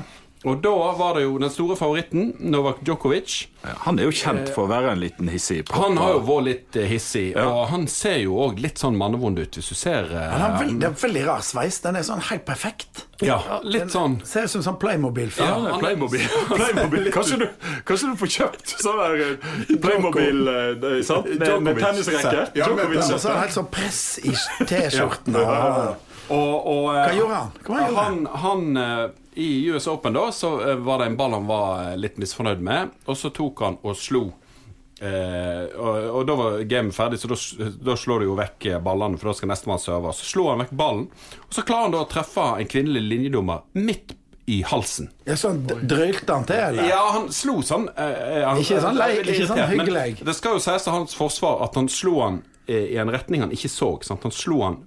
[0.45, 3.47] Og da var det jo den store favoritten, Novak Djokovic.
[3.87, 5.81] Han er jo kjent for å være en liten hissigpropper.
[5.81, 9.39] Han har jo vært litt hissig, hissig, og han ser jo òg litt sånn mannevond
[9.41, 11.79] ut, hvis du ser eh, Han har veld, det er veldig rar sveis.
[11.83, 13.03] Den er sånn helt perfekt.
[13.25, 15.67] Ja, litt sånn Ser ut som sånn Playmobil-film.
[15.67, 16.25] Ja, Playmobil.
[16.53, 17.09] Playmobil.
[17.15, 17.47] Kanskje, du,
[17.87, 21.31] kanskje du får kjøpt sånn der eh, Playmobil eh, sant?
[21.33, 22.49] Med, med tennisrekke.
[22.53, 23.01] Ja, Djokovic.
[23.07, 24.35] Og så er det helt sånn press i
[24.69, 25.41] T-skjorten.
[25.41, 27.51] og- Og, og, eh, Hva gjorde han?
[27.67, 29.05] Hva gjorde han, han eh,
[29.43, 32.91] I US Open da Så eh, var det en ball han var litt misfornøyd med,
[33.05, 34.25] og så tok han og slo.
[34.99, 39.29] Eh, og, og da var gamet ferdig, så da, slår du jo vekk ballene, for
[39.29, 40.13] da skal nestemann serve.
[40.17, 41.03] Så slo han vekk ballen,
[41.45, 44.15] og så klarer han da å treffe en kvinnelig linjedommer midt
[44.49, 45.09] i halsen.
[45.27, 46.87] Ja, sånn d- Drøylte han til, eller?
[46.89, 50.21] Ja, han slo sånn eh, han, Ikke sånn lei- ikke sånn hyggelig.
[50.25, 53.51] Det skal jo sies til hans forsvar at han slo han i en retning han
[53.55, 53.93] ikke så.
[54.03, 54.23] Sant?
[54.27, 54.81] Han slo han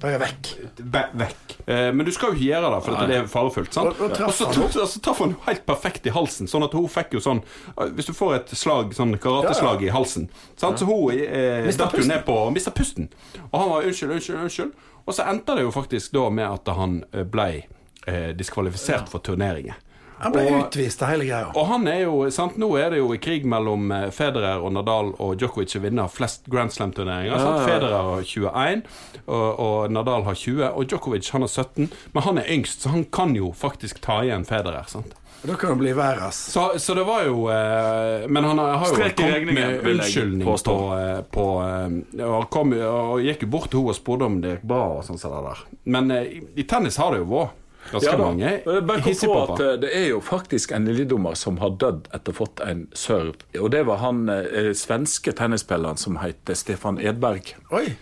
[0.00, 0.48] Bare vekk.
[0.78, 1.54] Be vekk.
[1.66, 3.72] Eh, men du skal jo ikke gjøre det, for det er farefullt.
[3.74, 4.00] sant?
[4.00, 6.46] Og- og så traff han jo helt perfekt i halsen.
[6.46, 7.42] Sånn at hun fikk jo sånn
[7.78, 10.78] eh, Hvis du får et slag, sånn karateslag i halsen, sant?
[10.78, 13.08] så hun eh, datt jo ned på og mista pusten.
[13.52, 14.72] Og han var unnskyld, unnskyld, unnskyld.
[15.06, 17.64] Og så endte det jo faktisk da med at han blei ble
[18.06, 19.74] eh, diskvalifisert for turneringer.
[20.22, 21.50] Han ble Og- utvist av hele greia.
[21.54, 24.72] og han er jo, sant, Nå er det jo i krig mellom eh, Federer og
[24.72, 27.38] Nadal og Djokovic å vinner flest Grand Slam-turneringer.
[27.38, 27.64] sant?
[27.68, 28.82] Federer har 21,
[29.26, 30.70] og, og Nadal har 20.
[30.76, 34.20] Og Djokovic han har 17, men han er yngst, så han kan jo faktisk ta
[34.22, 34.84] igjen Federer.
[34.88, 35.14] sant?
[35.42, 36.28] Da kan han bli verre.
[36.30, 40.46] Så, så det var jo eh, Men han har har jo kommet regningen, med unnskyldning
[40.46, 40.76] påstå.
[40.78, 41.46] på, eh, på
[42.20, 44.84] eh, og, kom, og gikk jo bort til henne og spurte om det gikk bra.
[45.00, 47.58] og sånn der Men eh, i, i tennis har det jo vært.
[47.90, 48.24] Ganske Ja da.
[48.24, 52.34] mange jeg at eh, Det er jo faktisk en lilledommer som har dødd etter å
[52.34, 53.34] ha fått en serve.
[53.60, 57.54] Og det var han eh, svenske tennisspilleren som heter Stefan Edberg.
[57.74, 57.96] Oi.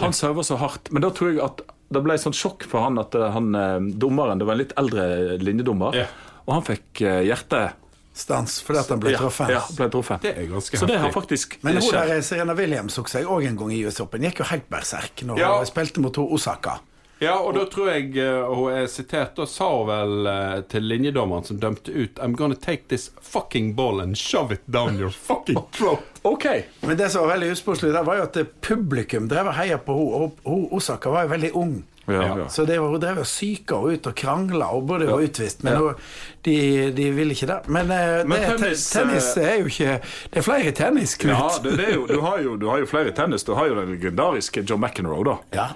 [0.00, 0.90] Han serva så hardt.
[0.90, 3.80] Men da tror jeg at det ble sånn sjokk for han at eh, han eh,
[3.94, 6.06] dommeren Det var en litt eldre linjedommer, Ja.
[6.46, 7.68] og han fikk eh, hjerte
[8.16, 9.50] Stans fordi at han ble ja, truffet.
[9.52, 10.22] Ja, ble truffet.
[10.24, 13.44] Det er ganske så det har faktisk Men hun der Serena Williams tok seg òg
[13.44, 14.24] en gang i US Open.
[14.24, 15.50] Gikk jo helt berserk når Ja.
[15.58, 16.78] hun spilte mot Osaka.
[17.18, 20.84] Ja, og da tror jeg eh, hun er sitert Da sa hun vel eh, til
[20.84, 25.10] linjedommeren som dømte ut I'm gonna take this fucking ball and shove it down your
[25.10, 26.04] fucking throat.
[26.22, 26.46] OK.
[26.80, 29.96] Men det som var veldig usportslig der, var jo at publikum drev og heia på
[29.96, 30.26] henne.
[30.26, 31.76] Og hun Osaka var jo veldig ung.
[32.06, 32.48] Ja, ja.
[32.48, 35.64] Så det var, hun drev og psyka henne ut og krangla og burde jo utvist,
[35.66, 36.04] men hun,
[36.46, 36.58] de,
[36.94, 37.58] de ville ikke det.
[37.66, 41.34] Men, eh, Men det, tennis, tennis, er jo ikke Det er flere tennis, Knut.
[41.34, 43.46] Ja, det, det er jo, du, har jo, du har jo flere tennis.
[43.46, 45.70] Du har jo den legendariske John McEnroe, da.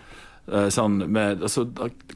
[0.50, 1.64] Eh, Sånn med altså,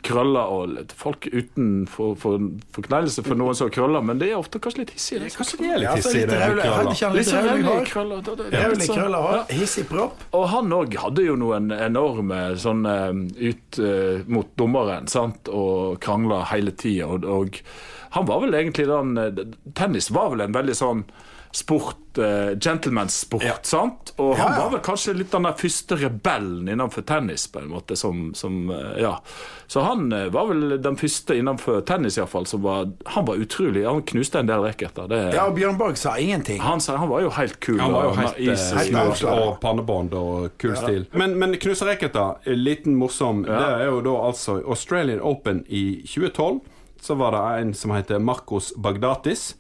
[0.05, 2.42] krøller og folk uten for, for,
[2.75, 5.20] for noen som har krøller, men det er ofte kanskje litt hissig.
[5.23, 6.40] det er Kanskje det er litt litt det.
[6.75, 6.94] Hadde
[8.90, 9.29] krøller.
[9.47, 10.25] Sånn hissig propp.
[10.35, 16.42] Og han òg hadde jo noen enorme sånn ut uh, mot dommeren, sant, og krangla
[16.51, 17.07] hele tida.
[17.14, 17.61] Og, og
[18.14, 21.07] han var vel egentlig den eh, Tennis var vel en veldig sånn
[21.54, 24.10] sport, uh, gentlemansport, sant?
[24.18, 24.62] Og han Ja, ja.
[24.64, 28.70] var vel kanskje litt den der første rebellen innenfor tennis, på en måte, som, som
[28.70, 29.12] uh, Ja.
[29.70, 33.84] Så han uh, var vel den første innenfor tennis, iallfall, som var Han var utrolig
[33.86, 35.06] Han knuste en del racketer.
[35.08, 36.60] Det, Ja, og Bjørn Borg sa ingenting.
[36.60, 37.78] han, sa- han var jo helt kul.
[37.80, 39.46] Han var jo og helt, is- eh, Helt smooth avslappet.
[39.48, 41.06] og pannebånd og kul stil.
[41.14, 46.60] Men, men knuse racketer, liten morsom, det er jo da altså Australian Open i 2012.
[47.04, 49.54] Så var det en som heter Marcos Bagdatis.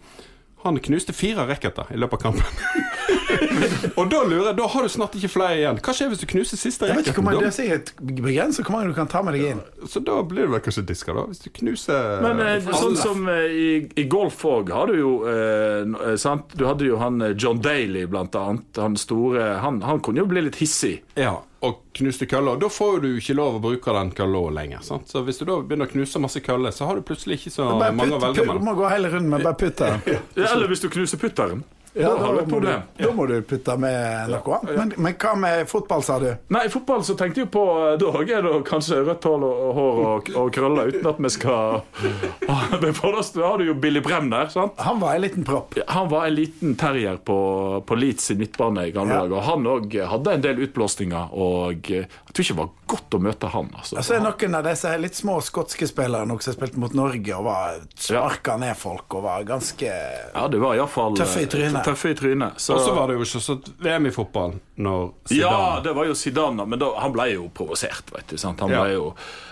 [0.64, 2.46] Han knuste fire racketer i løpet av kampen.
[3.98, 5.80] og da lurer jeg, da har du snart ikke flere igjen.
[5.84, 8.76] Hva skjer hvis du knuser siste Jeg vet ikke hvor mange, det er begrenset hvor
[8.76, 9.62] mange du kan ta med deg inn.
[9.62, 11.26] Ja, Så da blir du vel kanskje diska, da?
[11.30, 15.14] Hvis du knuser Men eh, sånn som eh, i, i golf òg har du jo
[15.30, 16.54] eh, eh, sant?
[16.58, 18.82] Du hadde jo han eh, John Daly, blant annet.
[18.82, 20.96] Han store Han, han kunne jo bli litt hissig.
[21.18, 22.58] Ja, og knuste køller.
[22.60, 24.82] Da får du ikke lov å bruke den kølla lenger.
[24.84, 25.08] Sant?
[25.08, 27.68] Så hvis du da begynner å knuse masse køller, så har du plutselig ikke så
[27.70, 28.60] mange putt, å velge mellom.
[28.60, 30.04] du må gå hele runden med bare putteren.
[30.36, 31.64] ja, Eller hvis du knuser putteren.
[31.94, 34.58] Ja, da har du et må du, da må du putte med noe.
[34.66, 36.26] Men, men hva med fotball, sa du?
[36.54, 39.60] Nei, i fotball så tenkte jeg på eh, Da er det kanskje rødt hår og,
[39.78, 41.82] hår og, og krøller, uten at vi skal
[42.98, 44.74] forrest har du jo Billy Bremner, sant?
[44.82, 45.74] Han var en liten propp.
[45.86, 47.38] Han var en liten terrier på,
[47.86, 49.20] på Leeds i midtbane i gamle Ja.
[49.26, 49.40] dager.
[49.46, 53.22] Han òg hadde en del utblåsninger, og eh, jeg tror ikke det var godt å
[53.22, 53.70] møte han.
[53.78, 53.96] Altså.
[54.00, 57.78] altså så noen av disse litt små skotske spillerne som spilte mot Norge og var
[57.94, 61.83] sparka ned folk og var ganske Ja, det var iallfall Tøffe i trynet.
[61.84, 62.60] Tøffe i trynet.
[62.60, 66.08] Så, Og så var det jo ikke så VM i fotball når ja, det var
[66.08, 68.38] jo Zidane, men da, han ble jo provosert, vet du.
[68.40, 68.60] Sant?
[68.64, 69.10] Han ble jo,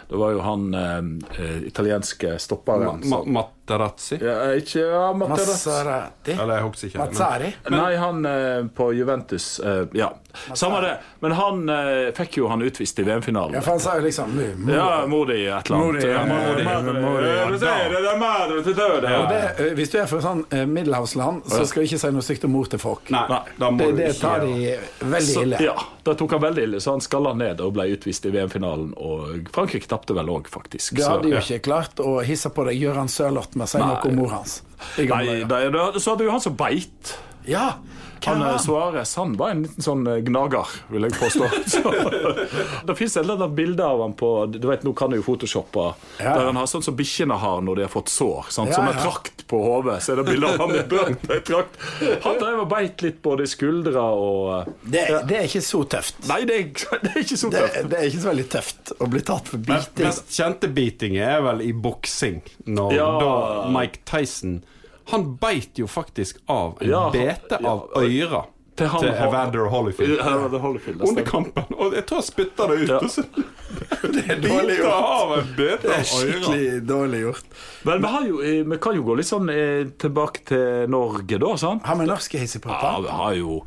[0.09, 0.99] det var jo han eh,
[1.45, 4.19] eh, italienske stopperen Ma Ma Materazzi.
[4.21, 5.69] ja, Ikke ja, Materazzi.
[5.71, 6.33] Maserati.
[6.33, 6.99] Eller jeg husker ikke.
[6.99, 7.53] men- Mazzari.
[7.71, 10.11] Nei, han eh, på Juventus eh, Ja,
[10.55, 10.97] samme det.
[11.21, 13.55] Men han eh, fikk jo han utvist i VM-finalen.
[13.55, 15.95] Ja, for han sa jo liksom "Mu, mu." Ja, Modi et eller annet.
[15.95, 17.01] Modi, Ja, Modi, Modi.
[17.01, 17.51] Modi, Ja,
[19.29, 22.25] det, Modi hvis du er fra sånn eh, middelhavsland, så skal du ikke si noe
[22.25, 23.11] stygt om mor til folk.
[23.15, 23.25] Nei,
[23.59, 25.61] da må Det, du det tar de veldig Så, ille.
[25.63, 28.93] ja, da tok han veldig ille, så han skalla ned og ble utvist i VM-finalen.
[28.99, 30.97] Og Frankrike tapte vel òg, faktisk.
[30.99, 31.43] Det så, hadde jo ja.
[31.45, 34.61] ikke klart å hisse på deg Gøran Sørloth med å si noe om mor hans.
[34.99, 37.15] Nei, da, så hadde jo han som beit.
[37.45, 37.75] Ja,
[38.25, 38.59] Han hvem eh, han?
[38.63, 41.49] Suarez han var en liten sånn eh, gnager, vil jeg påstå.
[41.73, 41.93] Så,
[42.87, 45.25] det fins et eller annet bilde av han på Du vet, Nå kan du jo
[45.27, 45.89] photoshoppe.
[46.19, 46.37] Ja.
[46.37, 48.53] Der han har sånn som bikkjene har når de har fått sår.
[48.55, 48.71] Sant?
[48.71, 49.03] Ja, som en ja.
[49.03, 49.99] trakt på hodet.
[50.05, 51.79] Så er det bilde av han ei trakt.
[52.25, 55.83] Han drev og beit litt både i skuldra og det, Det, det er ikke så
[55.97, 56.23] tøft.
[56.31, 56.69] Nei, det er,
[57.05, 57.81] det er ikke så tøft.
[57.91, 60.07] det er ikke så veldig tøft å bli tatt for biting.
[60.07, 63.09] Mest kjente biting er vel i boksing, når Ja.
[63.19, 63.35] da
[63.73, 64.61] Mike Tyson
[65.11, 67.69] Han beit jo faktisk av en Ja, bete bete ja.
[67.71, 68.45] av øra
[68.77, 70.15] Til til, Evander Holyfield.
[70.17, 71.65] Ja, Holyfield, Under kampen.
[71.77, 72.89] Og jeg tror han spytta det ut.
[72.89, 73.01] Ja.
[73.09, 73.23] Så
[74.15, 74.93] Det er dårlig gjort.
[74.93, 77.45] av Det er av skikkelig dårlig gjort.
[77.85, 81.39] Men vi, har jo, eh, vi kan jo gå litt sånn eh, tilbake til Norge,
[81.45, 81.53] da.
[81.61, 81.85] sant?
[81.87, 83.03] Har vi norske Ja, hissigpropper?
[83.05, 83.59] vi har jo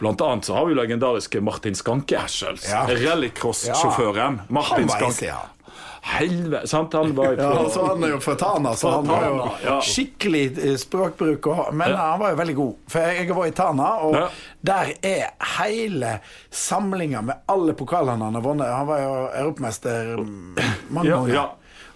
[0.00, 2.20] Blant annet så har vi legendariske Martin Skanke.
[2.68, 2.84] Ja.
[2.88, 4.40] Rallycross-sjåføren.
[4.48, 5.34] Martin Skanke.
[6.02, 6.92] Helvete, sant?
[6.96, 9.76] Han var på Ja, altså, han er jo fra Tana, så han har jo ja.
[9.84, 11.46] skikkelig eh, språkbruk.
[11.76, 12.74] Men han var jo veldig god.
[12.88, 14.26] For jeg var i Tana, og Ja.
[14.60, 15.30] der er
[15.60, 16.14] hele
[16.50, 18.66] samlinga med alle pokalene han har vunnet.
[18.72, 21.48] Han var jo europamester mm, mange Ja, ganger.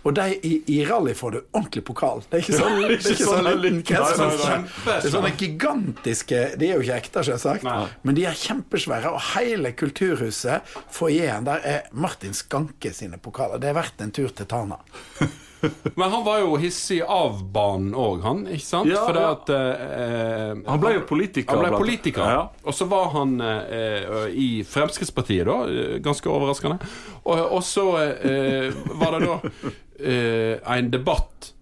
[0.04, 0.08] Ja.
[0.08, 2.22] Og de, i, i rally får du ordentlig pokal.
[2.28, 4.66] Det er ikke sånn, er ikke ikke sånn sånn liten.
[4.84, 7.86] Det er sånne gigantiske De er jo ikke ekte, selvsagt, Nei.
[8.04, 9.14] men de er kjempesvære.
[9.14, 13.62] Og hele kulturhuset, foajeen, der er Martin Skanke sine pokaler.
[13.62, 14.80] Det er verdt en tur til Tana.
[15.98, 18.42] Men han var jo hissig av banen òg, han.
[18.46, 18.90] Ikke sant?
[18.90, 19.30] Ja, Fordi ja.
[19.36, 21.56] at eh, Han ble jo politiker.
[21.56, 22.24] Han ble politiker.
[22.36, 22.42] Ja.
[22.64, 25.58] Og så var han eh, i Fremskrittspartiet, da.
[25.70, 26.80] eh, Ganske overraskende.
[27.24, 28.68] Og, og så eh,
[29.00, 29.38] var det da
[30.10, 31.52] eh, en debatt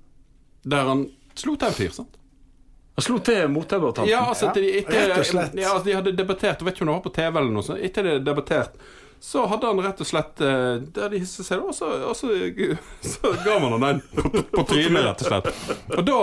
[0.62, 2.18] der han slo til en fyr, sant?
[2.94, 4.10] Han slo til motdebattanten.
[4.10, 5.54] Ja, altså de, etter, rett og slett.
[5.56, 7.64] Ja, altså, de hadde debattert, jeg vet ikke om det var på TV eller noe
[7.64, 7.80] sånt.
[7.82, 8.76] Etter de hadde debattert,
[9.22, 11.92] så hadde han rett og slett eh, Der de hisset seg, og så,
[13.12, 15.52] så ga man han den på, på trynet, rett og slett.
[15.94, 16.18] Og da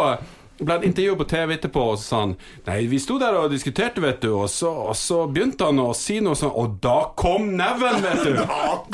[0.65, 2.34] ble han intervjuet på TV etterpå, og så sa han
[2.65, 5.91] Nei, vi sto der og diskuterte, vet du, og så, og så begynte han å
[5.98, 8.36] si noe sånn Og da kom neven, vet du!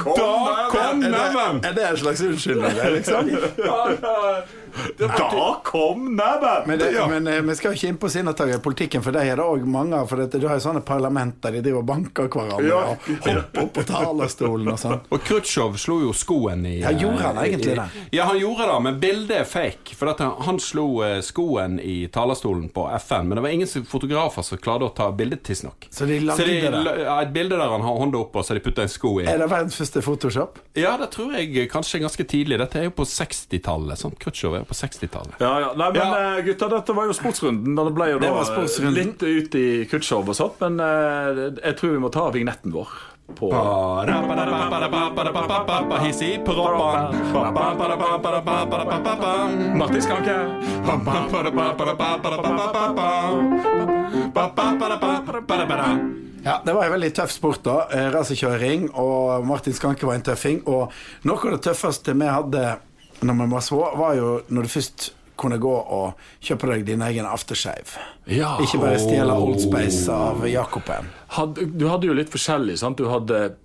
[0.06, 1.62] Da kom neven!
[1.66, 2.76] Er det en slags unnskyldning?
[2.80, 3.30] det, Liksom?
[4.98, 6.68] Da kom neven!
[6.68, 7.08] Men, det, Ja.
[7.08, 9.46] men eh, vi skal jo ikke inn på sinnatagere i politikken, for de er det
[9.46, 10.08] òg mange av.
[10.10, 12.82] For det, du har jo sånne parlamenter, de driver og banker hverandre Ja.
[12.92, 15.00] og hopper opp på talerstolen og sånn.
[15.16, 17.88] Og Khrusjtsjov slo jo skoen i Ja, gjorde han eh, egentlig det?
[18.18, 19.96] Ja, han gjorde det, men bildet er fake.
[19.96, 21.20] For at han, han slo eh,
[21.56, 25.44] skoen i talerstolen på FN, men det var ingen fotografer som klarte å ta bildet
[25.44, 25.88] tidsnok.
[25.90, 26.96] Så de lagde de, det?
[27.06, 29.26] Ja, et bilde der han har hånda oppe, og så de putta en sko i.
[29.30, 30.60] Er det verdens første Photoshop?
[30.76, 32.60] Ja, det tror jeg kanskje ganske tidlig.
[32.60, 34.00] Dette er jo på 60-tallet.
[34.02, 34.16] Sånn.
[34.20, 35.40] Khrusjtsjov er på 60-tallet.
[35.40, 35.72] Ja, ja.
[35.80, 36.38] Nei, men Ja.
[36.38, 37.76] eh, gutta, dette var jo sportsrunden.
[37.76, 41.96] Det ble jo Det da litt ut i Khrusjtsjov og sånt, men eh, jeg tror
[41.96, 42.92] vi må ta vignetten vår
[45.90, 47.16] på Hissi proppan.
[49.78, 50.36] Martin Skanke.
[56.46, 57.88] Ja, Det var en veldig tøff sport, da.
[57.92, 58.92] Eh, Racerkjøring.
[58.94, 60.62] Og Martin Skanke var en tøffing.
[60.68, 60.92] Og
[61.26, 62.78] noe av det tøffeste vi hadde
[63.26, 67.04] når vi var små, var jo når du først kunne gå og kjøpe deg din
[67.06, 68.00] egen aftershave.
[68.32, 68.56] Ja.
[68.64, 71.12] Ikke bare stjele Old Space av Jakoben.
[71.76, 72.98] Du hadde jo litt forskjellig, sant?
[72.98, 73.56] Du hadde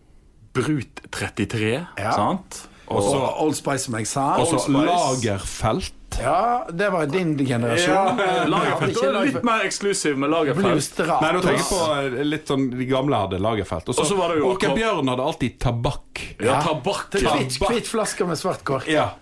[0.53, 2.13] Brut 33, Ja.
[2.13, 2.67] sant?
[2.91, 4.25] Og så Old Spice, som jeg sa.
[4.43, 5.95] Og så Lagerfelt.
[6.19, 8.19] Ja, det var din generasjon.
[8.19, 8.91] Ja, Lagerfeld.
[8.97, 10.99] Ikke Du er litt mer eksklusiv med Lagerfeld.
[11.07, 13.93] Nei, nå tenker jeg på eh, litt sånn De gamle hadde Lagerfelt.
[13.93, 16.25] Og så var det Åke Bjørn hadde alltid tabakk.
[16.43, 17.15] Ja, tabakk.
[17.15, 18.91] Hvit flaske med svart kork.
[18.91, 19.13] Ja.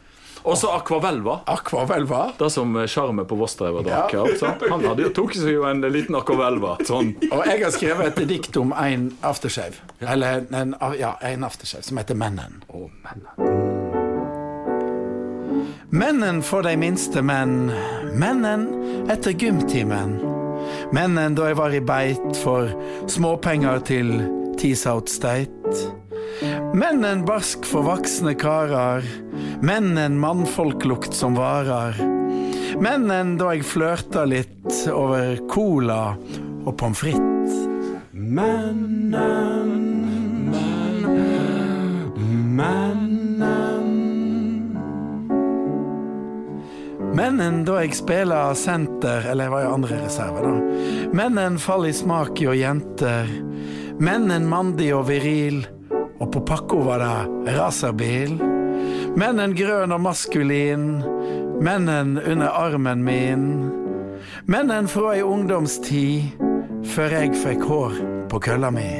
[0.43, 1.41] Og så Akvavelva.
[1.47, 2.33] Akvavelva.
[2.39, 3.87] Det som Sjarme på Voss drakk.
[3.87, 4.07] Ja.
[4.13, 4.55] Ja.
[4.71, 6.77] Han hadde jo, tok seg jo en liten Akvavelva.
[6.89, 7.15] Sånn.
[7.31, 9.81] Og jeg har skrevet et dikt om en aftershave.
[10.01, 12.63] Eller en, ja, en aftershave som heter Mennen.
[12.69, 13.87] Å, mennen.
[15.91, 17.71] Mennen for de minste menn.
[18.19, 18.67] Mennen
[19.11, 20.19] etter gymtimen.
[20.93, 22.69] Mennen da jeg var i beit for
[23.09, 24.13] småpenger til
[24.61, 25.89] Teasout State.
[26.75, 29.07] Mennen barsk for voksne karer.
[29.65, 31.99] Mennen mannfolklukt som varer.
[32.79, 36.15] Mennen da jeg flørta litt over cola
[36.65, 37.57] og pommes frites.
[38.13, 39.09] Mennen,
[42.59, 43.19] mennen
[47.19, 50.53] Mennen da jeg spela senter, eller jeg var jo andre reserve, da.
[51.19, 53.31] Mennen fall i smak hjå jenter.
[53.99, 55.65] Mennen mandig og viril,
[56.19, 58.39] og på pakka var det racerbil.
[59.19, 60.89] Mennen grønn og maskulin,
[61.63, 63.47] mennen under armen min.
[64.51, 66.35] Mennen fra ei ungdomstid,
[66.95, 68.91] før jeg fikk hår på kølla mi.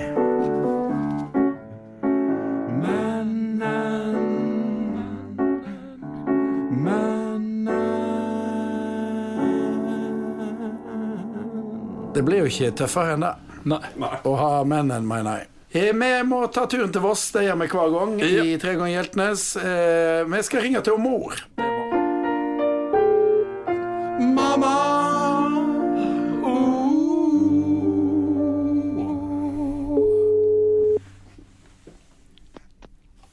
[12.15, 13.37] Det blir jo ikke tøffere enn det.
[13.71, 13.79] Nei.
[14.27, 15.58] Å ha mennen, mener jeg.
[15.73, 18.95] Eh, Vi må ta turen til Voss, det gjør vi hver gang i Tre ganger
[18.95, 19.49] Hjeltnes.
[19.61, 21.37] Eh, Vi skal ringe til mor.
[24.19, 24.77] Mamma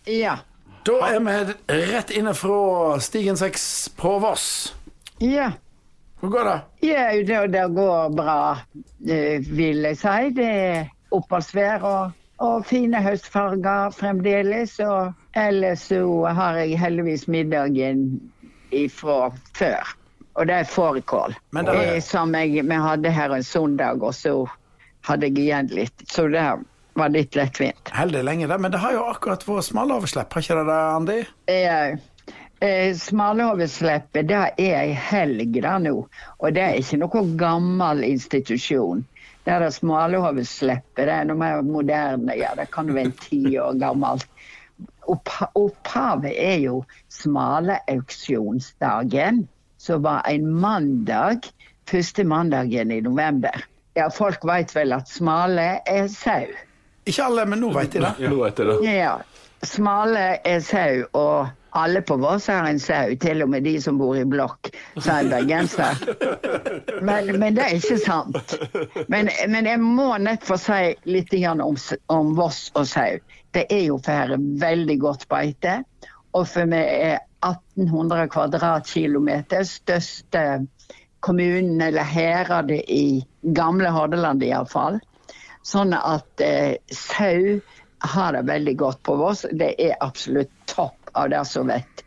[0.06, 0.38] Ja.
[0.86, 1.54] Da er vi
[1.92, 4.74] rett inne fra Stigen 6 på Voss.
[5.18, 5.52] Ja.
[6.22, 6.60] Hvor går det?
[6.88, 8.58] ja det, det går bra,
[9.10, 10.30] eh, vil jeg si.
[10.38, 12.14] Det er oppholdsvær og,
[12.46, 14.78] og fine høstfarger fremdeles.
[14.86, 16.02] Og ellers så
[16.38, 18.06] har jeg heldigvis middagen
[18.76, 19.96] ifra før.
[20.36, 21.36] Og det er fårikål.
[21.52, 24.50] Men det er- Eh, Som jeg, vi hadde her en søndag, og så
[25.02, 26.04] hadde jeg igjen litt.
[26.08, 26.64] Så det
[26.96, 27.92] var litt lettvint.
[27.94, 28.60] Heldig lenge, det.
[28.60, 31.28] Men det har jo akkurat vært smaloverslipp, har ikke det det, Andi?
[31.48, 31.98] Eh,
[32.62, 32.94] eh,
[34.14, 36.08] det er ei helg da nå,
[36.40, 39.06] og det er ikke noe gammel institusjon.
[39.46, 39.74] Det er det
[40.50, 44.26] slipper det er noe mer moderne, ja, det kan være ti år gammelt.
[45.08, 46.80] Oppha- Opphavet er jo
[47.14, 49.44] Smaleauksjonsdagen,
[49.78, 51.40] som var en mandag,
[51.90, 53.62] første mandagen i november.
[53.96, 56.46] Ja, folk vet vel at smale er sau.
[57.06, 58.14] Ikke alle, men nå veit de det.
[58.90, 59.18] Ja.
[59.66, 63.98] Smale er sau, og Alle på Voss har en sau, til og med de som
[64.00, 65.98] bor i blokk, sa en bergenser.
[67.04, 68.56] Men, men det er ikke sant.
[69.12, 71.76] Men, men jeg må nett få si litt om,
[72.16, 73.20] om Voss og sau.
[73.52, 75.82] Det er jo for her veldig godt beite.
[76.32, 80.48] Og for vi er 1800 kvadratkilometer, største
[81.20, 83.20] kommunen eller heradet i
[83.56, 85.02] gamle Hordaland iallfall.
[85.66, 87.60] Sånn at eh, sau
[88.16, 89.44] har det veldig godt på Voss.
[89.52, 92.04] Det er absolutt topp av det som vet.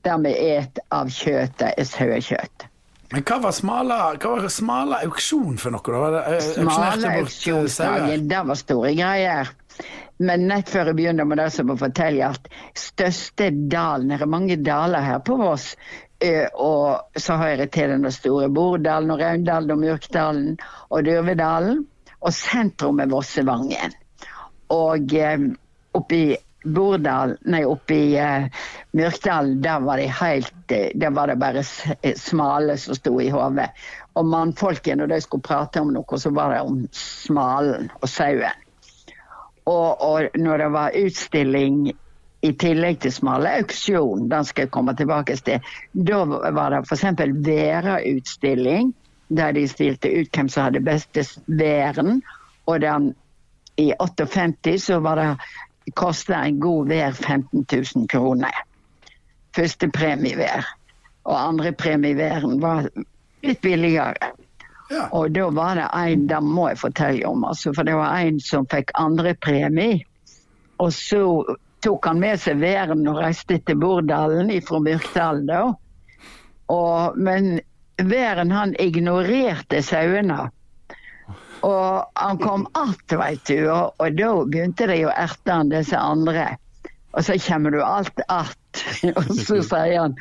[0.00, 2.66] Det vi et av kjøttet, er sauekjøtt.
[3.10, 6.02] Men hva var smala, hva var smala auksjon for noe?
[6.14, 6.20] da?
[6.30, 9.50] Eh, Smale eh, auksjonsdagen, det var store greier.
[10.20, 14.20] Men nett før jeg begynner med det, så må jeg fortelle at største dalen Det
[14.20, 15.72] er mange daler her på Voss.
[16.60, 20.58] Og så hører jeg til den store Bordalen og Raundalen og Mjørkdalen
[20.90, 21.86] og Dyrvedalen.
[22.20, 23.96] Og sentrum er Vossevangen.
[24.70, 25.48] Og eh,
[25.96, 26.22] oppi
[26.64, 28.46] Bordal, nei, oppe i uh,
[28.92, 31.62] Myrkdalen, der var de helt eh, Der var det bare
[32.02, 33.70] eh, smale som sto i hodet.
[34.14, 38.66] Og mannfolkene, når de skulle prate om noe, så var det om smalen og sauen.
[39.64, 41.80] Og, og når det var utstilling
[42.40, 47.04] i tillegg til smale auksjon, den skal jeg komme tilbake til, da var det f.eks.
[47.46, 48.92] Vera-utstilling,
[49.28, 52.22] der de stilte ut hvem som hadde beste væren.
[52.66, 53.12] Og den,
[53.76, 55.28] i 58 så var det
[55.96, 57.64] kosta en god vær 15
[57.96, 58.62] 000 kroner.
[59.56, 60.66] Første premie hver.
[61.24, 62.88] Og andre premie væren var
[63.42, 64.32] litt billigere.
[64.90, 65.06] Ja.
[65.14, 68.40] Og da var det en, det må jeg fortelle om, altså, for det var en
[68.42, 70.00] som fikk andre premie.
[70.82, 71.22] Og så
[71.84, 75.60] tok han med seg væren og reiste til Bordalen fra Myrkdalen da.
[76.70, 77.60] Og, men
[78.00, 80.48] væren han ignorerte sauene.
[81.66, 85.98] Og han kom att, veit du, og, og da begynte de å erte han disse
[85.98, 86.54] andre.
[87.12, 88.56] Og så kommer du alt att.
[89.16, 90.14] og så sier han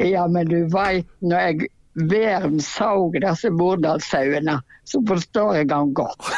[0.00, 1.70] ja, men du veit, når jeg
[2.10, 6.30] væren så disse Bordalssauene, så forstår jeg han godt.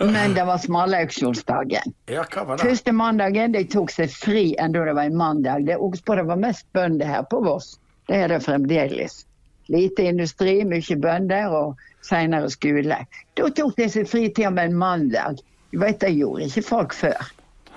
[0.00, 1.94] men det var smalauksjonsdagen.
[2.06, 2.24] ja?
[2.58, 5.66] Første mandagen de tok seg fri enda det var en mandag.
[5.66, 7.78] Det det var mest bønder her på Voss.
[8.08, 9.24] Det er det fremdeles.
[9.70, 13.04] Lite industri, mye bønder og senere skole.
[13.38, 15.42] Da tok de seg fritida med en mandag.
[15.70, 17.30] Du vet, Det gjorde ikke folk før.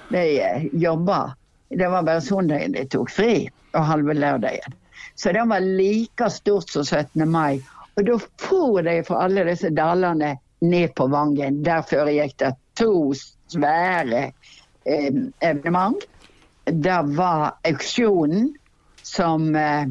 [0.09, 1.35] De eh, jobba.
[1.69, 4.73] Det var bare søndagen de tok fri, og halve lørdagen.
[5.15, 7.29] Så det var like stort som 17.
[7.29, 7.61] mai.
[7.95, 11.61] Og da for de fra alle disse dalene ned på Vangen.
[11.63, 13.13] Der foregikk det to
[13.51, 14.31] svære
[14.85, 16.05] eh, evenement.
[16.65, 18.53] Det var auksjonen
[19.03, 19.85] som eh,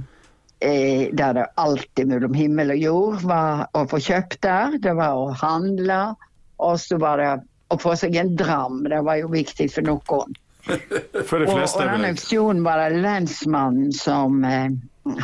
[0.62, 4.76] Der det alltid mellom himmel og jord var å få kjøpt der.
[4.82, 6.14] Det var å handle.
[6.62, 7.32] Og så var det
[7.72, 8.84] å få seg en dram.
[8.86, 10.38] Det var jo viktig for noen.
[11.26, 14.70] For de fleste og den denne auksjonen var det lensmannen som eh,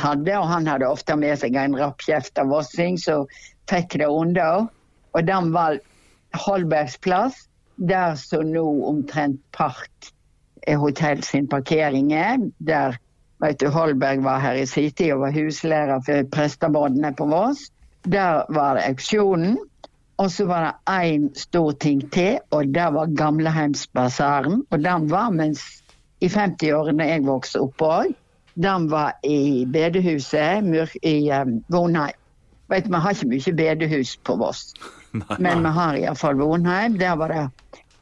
[0.02, 3.28] hadde, og han hadde ofte med seg en rappkjefta vossing som
[3.70, 4.66] fikk det under.
[5.14, 5.78] Og den var
[6.34, 7.44] Holbergs plass,
[7.78, 10.10] der som nå omtrent Park
[10.66, 12.42] er hotell sin parkering er.
[12.58, 12.98] Der
[13.40, 17.68] vet du, Holberg var her i sin tid og var huslærer for prestebåndene på Voss.
[18.04, 19.58] Der var det auksjonen.
[20.18, 24.64] Og så var det én stor ting til, og det var Gamleheimsbasaren.
[24.70, 25.62] Og den var mens
[26.20, 28.10] i 50-årene jeg vokste opp òg.
[28.58, 32.16] Den var i bedehuset i um, Vonheim.
[32.68, 34.74] Vet, Vi har ikke mye bedehus på Voss,
[35.38, 36.98] men vi har iallfall Vonheim.
[36.98, 37.44] Der var det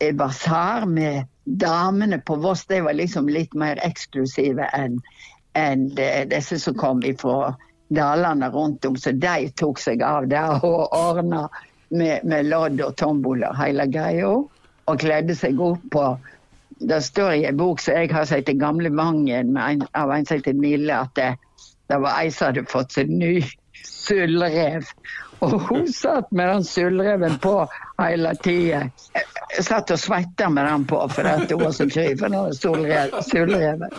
[0.01, 2.67] eh, basar med damene på Voss.
[2.67, 5.01] De var liksom litt mer eksklusive enn
[5.57, 5.89] en
[6.29, 7.55] disse som kom fra
[7.89, 8.97] dalene rundt om.
[8.97, 11.47] Så de tok seg av det og ordna
[11.89, 14.35] med, med lodd og tombola hele greia.
[14.87, 16.07] Og kledde seg opp på
[16.77, 20.27] Det står i en bok som jeg har sett heter Gamle Vangen en, av en
[20.29, 21.31] som heter Mille, at det,
[21.89, 23.39] det var ei som hadde fått seg ny
[24.05, 24.85] sølvrev.
[25.45, 27.55] Og hun satt med den sølvreven på
[28.01, 28.87] hele tida.
[29.61, 32.55] Satt og svetta med den på for at hun var så kry for den
[33.27, 33.93] sølvreven.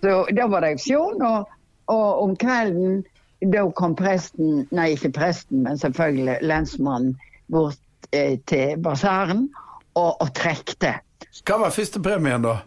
[0.00, 1.48] Så da var det auksjon, og,
[1.92, 3.02] og om kvelden
[3.40, 7.14] da kom presten, nei ikke presten, men selvfølgelig lensmannen
[7.52, 9.46] bort eh, til basaren
[9.96, 10.98] og, og trekte.
[11.46, 12.58] Hva var førstepremien, da?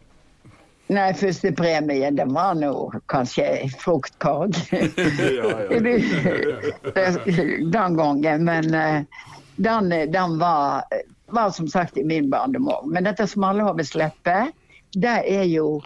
[0.94, 4.54] Nei, første premien, det var nå kanskje fruktkorg.
[7.78, 9.02] den gangen, men eh,
[9.56, 10.84] den, den var,
[11.34, 12.86] var som sagt i min barndom òg.
[12.94, 14.54] Men dette smalahove-sleppet,
[14.94, 15.82] det er jo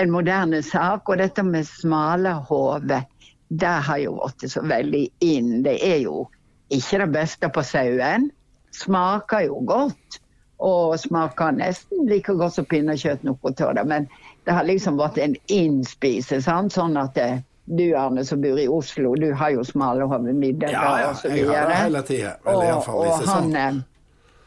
[0.00, 1.08] en moderne sak.
[1.08, 3.02] Og dette med smalahove,
[3.48, 5.54] det har jo blitt så veldig inn.
[5.66, 6.26] Det er jo
[6.72, 8.30] ikke det beste på sauen.
[8.72, 10.20] Smaker jo godt.
[10.62, 13.82] og smaker nesten like godt som pinnekjøtt noe på det.
[13.82, 14.04] Men
[14.44, 16.74] det har liksom vært en innspise, sant?
[16.74, 17.28] sånn at det,
[17.64, 21.30] du Arne som bor i Oslo, du har jo smalahove middag Ja, ja, og så
[21.30, 21.80] jeg har det videre.
[21.84, 22.32] hele tida.
[22.44, 23.80] Og, og han, eh,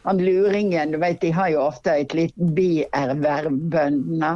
[0.04, 4.34] han luringen, du vet de har jo ofte et litt bierverv, bøndene,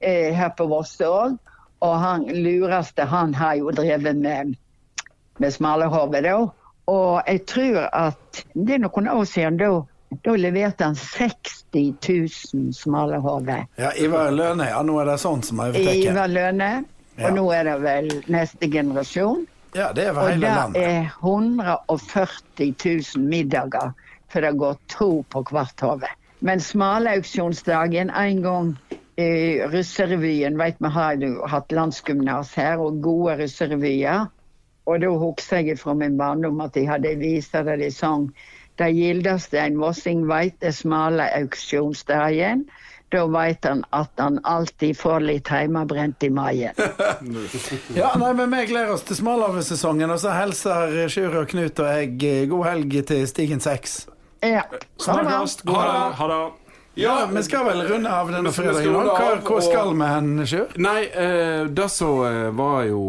[0.00, 1.38] eh, her på Voss òg.
[1.82, 4.54] Og han lureste, han har jo drevet med,
[5.42, 6.36] med smalahove, da.
[6.86, 9.72] Og jeg tror at det er noen år siden da,
[10.22, 11.94] da leverte han 60
[12.52, 13.66] 000 smale hoder.
[13.76, 16.70] Ja, Ivar Løne, ja, nå er det sånn som er over Ivar Løne.
[17.16, 17.28] Ja.
[17.28, 19.46] Og nå er det vel neste generasjon.
[19.76, 22.74] Ja, det er over Og det er 140
[23.16, 23.92] 000 middager,
[24.32, 26.10] for det går to på hvert hode.
[26.42, 28.76] Men smalauksjonsdagen en gang
[29.16, 34.26] i russerevyen vet Vi har jo hatt landsgymnas her og gode russerevyer.
[34.86, 38.32] Og da husker jeg fra min barndom at de hadde viser der de sang
[38.80, 42.64] Det gildeste en vossing veit, er smale auksjonsdagen.
[43.12, 46.78] Da veit han at han alltid får litt heimebrent i maien.
[47.98, 51.92] Ja, nei, men Vi gleder oss til smalhavesesongen, og så hilser Sjur og Knut og
[51.92, 54.00] jeg eh, god helg til Stigen 6.
[54.42, 54.64] Ja.
[54.64, 55.44] Ha det bra.
[55.46, 55.60] Snakkes.
[55.68, 56.16] Ha det.
[56.18, 56.42] Ha det.
[56.94, 59.28] Ja, Vi skal vel runde av denne fredagen Hva.
[59.44, 60.74] Hva, skal vi hen, Sjur?
[60.80, 63.04] Nei, eh, det som eh, var jo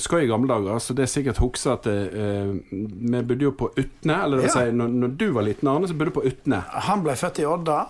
[0.00, 3.68] skøy i gamle dager, så det er sikkert huksa at eh, vi bodde jo på
[3.76, 4.16] Utne.
[4.24, 4.64] Eller det vil Ja.
[4.64, 6.62] si, når, når du var liten, Arne, så bodde du på Utne.
[6.88, 7.82] Han ble født i Odda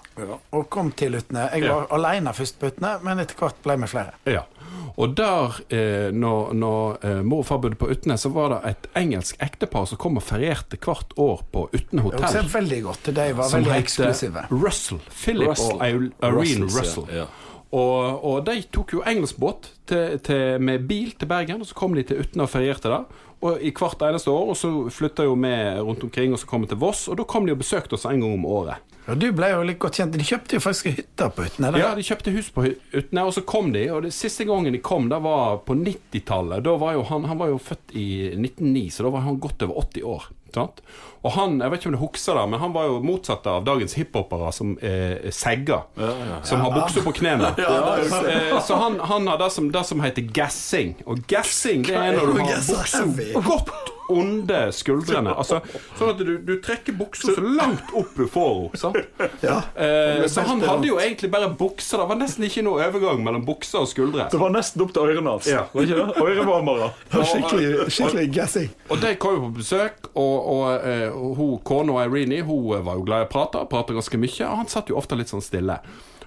[0.52, 1.48] og kom til Utne.
[1.54, 4.12] Jeg var alene først på Utne, men etter hvert ble vi flere.
[4.26, 4.42] Ja.
[4.98, 8.60] Og der, eh, når, når eh, mor og far bodde på Utne, så var det
[8.72, 12.48] et engelsk ektepar som kom og ferierte hvert år på Utne Jeg hotell.
[12.54, 13.10] veldig godt.
[13.14, 14.46] De var Som veldig eksklusive.
[14.50, 14.98] Russell.
[15.10, 15.76] Philip Russell.
[15.76, 17.04] og Irene Russell.
[17.12, 17.26] ja, Russell.
[17.66, 17.76] Ja.
[17.76, 19.72] Og, og de tok jo engelskbåt
[20.62, 23.24] med bil til Bergen, og så kom de til Utna og ferierte der.
[23.44, 25.54] Og i hvert eneste år, og så flytta jo vi
[25.84, 28.06] rundt omkring, og så kom vi til Voss, og da kom de og besøkte oss
[28.08, 28.94] en gang om året.
[29.06, 30.16] Og du ble jo litt godt kjent.
[30.18, 31.70] De kjøpte jo faktisk hytter på Utne.
[31.78, 33.84] Ja, de kjøpte hus på Utne, og så kom de.
[33.94, 36.64] Og det siste gangen de kom, det var på 90-tallet.
[36.66, 39.62] Da var jo han, han var jo født i 1909, så da var han godt
[39.68, 40.26] over 80 år.
[40.56, 40.80] Sant?
[41.26, 43.64] Og han, jeg vet ikke om du husker det, men han var jo motsatt av
[43.66, 45.88] dagens hiphopere som eh, segger.
[46.46, 47.52] Som har bukser på knærne.
[48.26, 50.94] Eh, så han, han har det som, det som heter gassing.
[51.06, 53.32] Og gassing, det er når du har heavy.
[53.44, 55.34] godt under skuldrene.
[55.34, 55.60] Altså,
[55.98, 58.52] sånn at du, du trekker buksa så langt opp du får
[58.82, 59.28] henne.
[59.42, 59.58] Ja.
[59.74, 62.02] Eh, så han hadde jo egentlig bare bukser.
[62.02, 64.28] Det var nesten ikke noe overgang mellom bukser og skuldre.
[64.32, 65.50] Det var nesten opp til ørene hans.
[65.50, 65.66] Ja.
[65.74, 66.92] Ørevarmere.
[67.32, 68.70] Skikkelig, skikkelig gassing.
[68.90, 70.86] Og de kom jo på besøk, og, og
[71.16, 74.62] og hun, kona Irene hun var jo glad i å prate, prate ganske mye, og
[74.62, 75.78] han satt jo ofte litt sånn stille.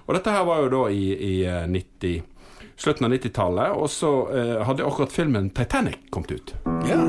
[0.06, 2.22] Og dette her var jo da i, i eh, 90,
[2.80, 6.54] slutten av 90-tallet, og så eh, hadde akkurat filmen Titanic kommet ut.
[6.88, 7.04] Ja.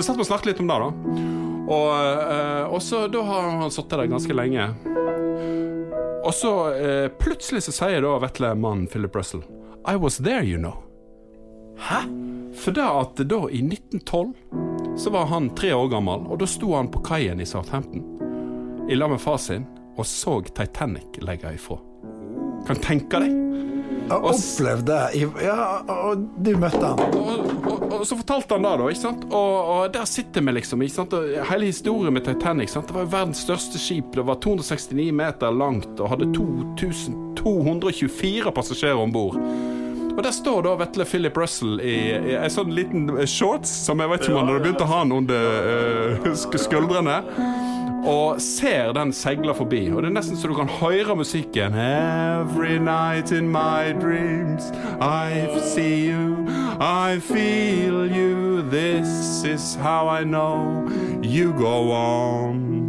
[0.00, 0.86] Så satt vi og snakket litt om det, da.
[1.70, 1.88] Og,
[2.32, 4.68] eh, og så da har han sittet der ganske lenge.
[6.24, 9.42] Og så eh, plutselig så sier da Vetle mannen Philip Russell
[9.84, 10.78] I was there, you know.
[11.84, 12.00] Hæ?
[12.56, 16.72] For da at da i 1912 så var han tre år gammel, og da sto
[16.78, 18.00] han på kaien i Southampton
[18.88, 19.68] i lag med far sin
[20.00, 21.76] og så Titanic legge ifra.
[22.64, 23.36] Kan tenke deg?
[24.10, 25.44] Jeg opplevde det.
[25.44, 27.04] Ja, og du møtte han.
[27.20, 28.84] og, og, så fortalte han det, da.
[28.92, 29.22] ikke sant?
[29.30, 30.78] Og, og der sitter vi, liksom.
[30.86, 31.12] ikke sant?
[31.18, 32.70] Og hele historien med Titanic.
[32.72, 32.86] sant?
[32.90, 34.08] Det var verdens største skip.
[34.16, 39.36] Det var 269 meter langt og hadde 2224 passasjerer om bord.
[40.10, 44.10] Og der står da Vetle Philip Russell i, i en sånn liten shorts, som jeg
[44.10, 45.44] vet ikke om han hadde begynt å ha han under
[46.36, 47.14] sk- skuldrene.
[48.04, 49.82] Og ser den seile forbi.
[49.92, 51.74] Og det er nesten så du kan høre musikken.
[51.74, 54.70] Every night in my dreams
[55.00, 56.46] I see you,
[56.80, 58.62] I feel you.
[58.70, 60.88] This is how I know
[61.22, 62.80] you go on.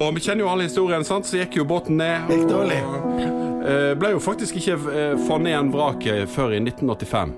[0.00, 1.24] Og vi kjenner jo alle historien, sant?
[1.24, 2.28] så gikk jo båten ned.
[2.28, 2.82] Gikk dårlig.
[3.66, 7.32] Eh, ble jo faktisk ikke eh, funnet igjen vraket før i 1985.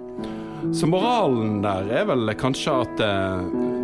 [0.74, 3.77] Så moralen der er vel kanskje at eh,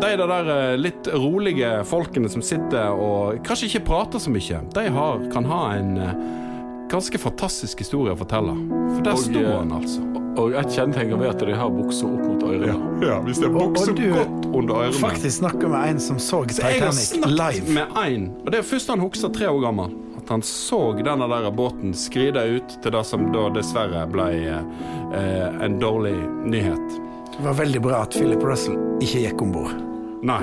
[0.00, 4.88] de der, eh, litt rolige folkene som sitter og kanskje ikke prater så mye, de
[4.94, 6.14] har, kan ha en eh,
[6.88, 8.54] ganske fantastisk historie å fortelle.
[8.96, 10.04] For der Og, sto eh, han, altså.
[10.38, 12.76] Og et kjennetegn ved at de har bukser opp mot ørene.
[13.02, 14.94] Ja, hvis det er Og- og bukser du godt under ørene.
[15.00, 17.74] Faktisk snakker med en som så Så jeg har Titanic snakket live.
[17.74, 21.26] med en, og det er først han husker tre år gammel, at han så denne
[21.28, 24.30] der båten skride ut til det som da dessverre ble
[25.12, 26.14] eh, en dårlig
[26.44, 27.00] nyhet.
[27.38, 29.74] Det var veldig bra at Philip Russell ikke gikk om bord.
[30.26, 30.42] Nei.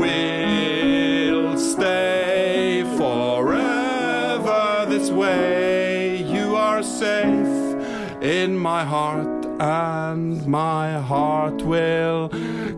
[0.00, 6.18] We'll stay forever this way.
[6.18, 7.78] You are safe
[8.22, 12.28] in my heart and my heart will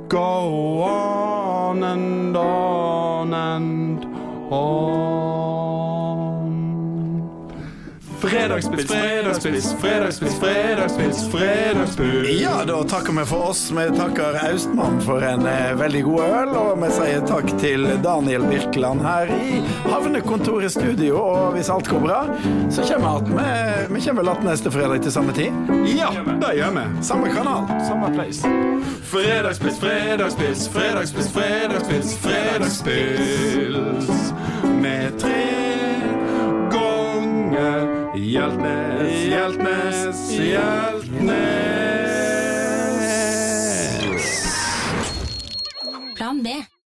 [0.09, 4.05] go on and on and
[4.53, 5.56] on.
[8.27, 12.41] Fredagspils, fredagspils, fredagspils, fredagspils, fredagspils.
[12.41, 13.71] Ja, da takker vi for oss.
[13.71, 18.43] Vi takker Austmann for en eh, veldig god øl, og vi sier takk til Daniel
[18.51, 21.17] Birkeland her i Havnekontoret studio.
[21.23, 22.21] Og hvis alt går bra,
[22.71, 23.29] så kommer vi att-
[23.97, 25.53] vi kommer vel igjen neste fredag til samme tid.
[25.97, 26.85] Ja, det gjør vi.
[27.03, 27.63] Samme kanal.
[27.89, 28.43] Samme place.
[29.07, 34.33] Fredagspils, fredagspils, fredagspils, fredagspils, fredagspils.
[34.83, 35.43] Med tre
[36.73, 41.37] ganger Hjeltnes, Hjeltnes, Hjeltnes.
[46.15, 46.49] Plan B.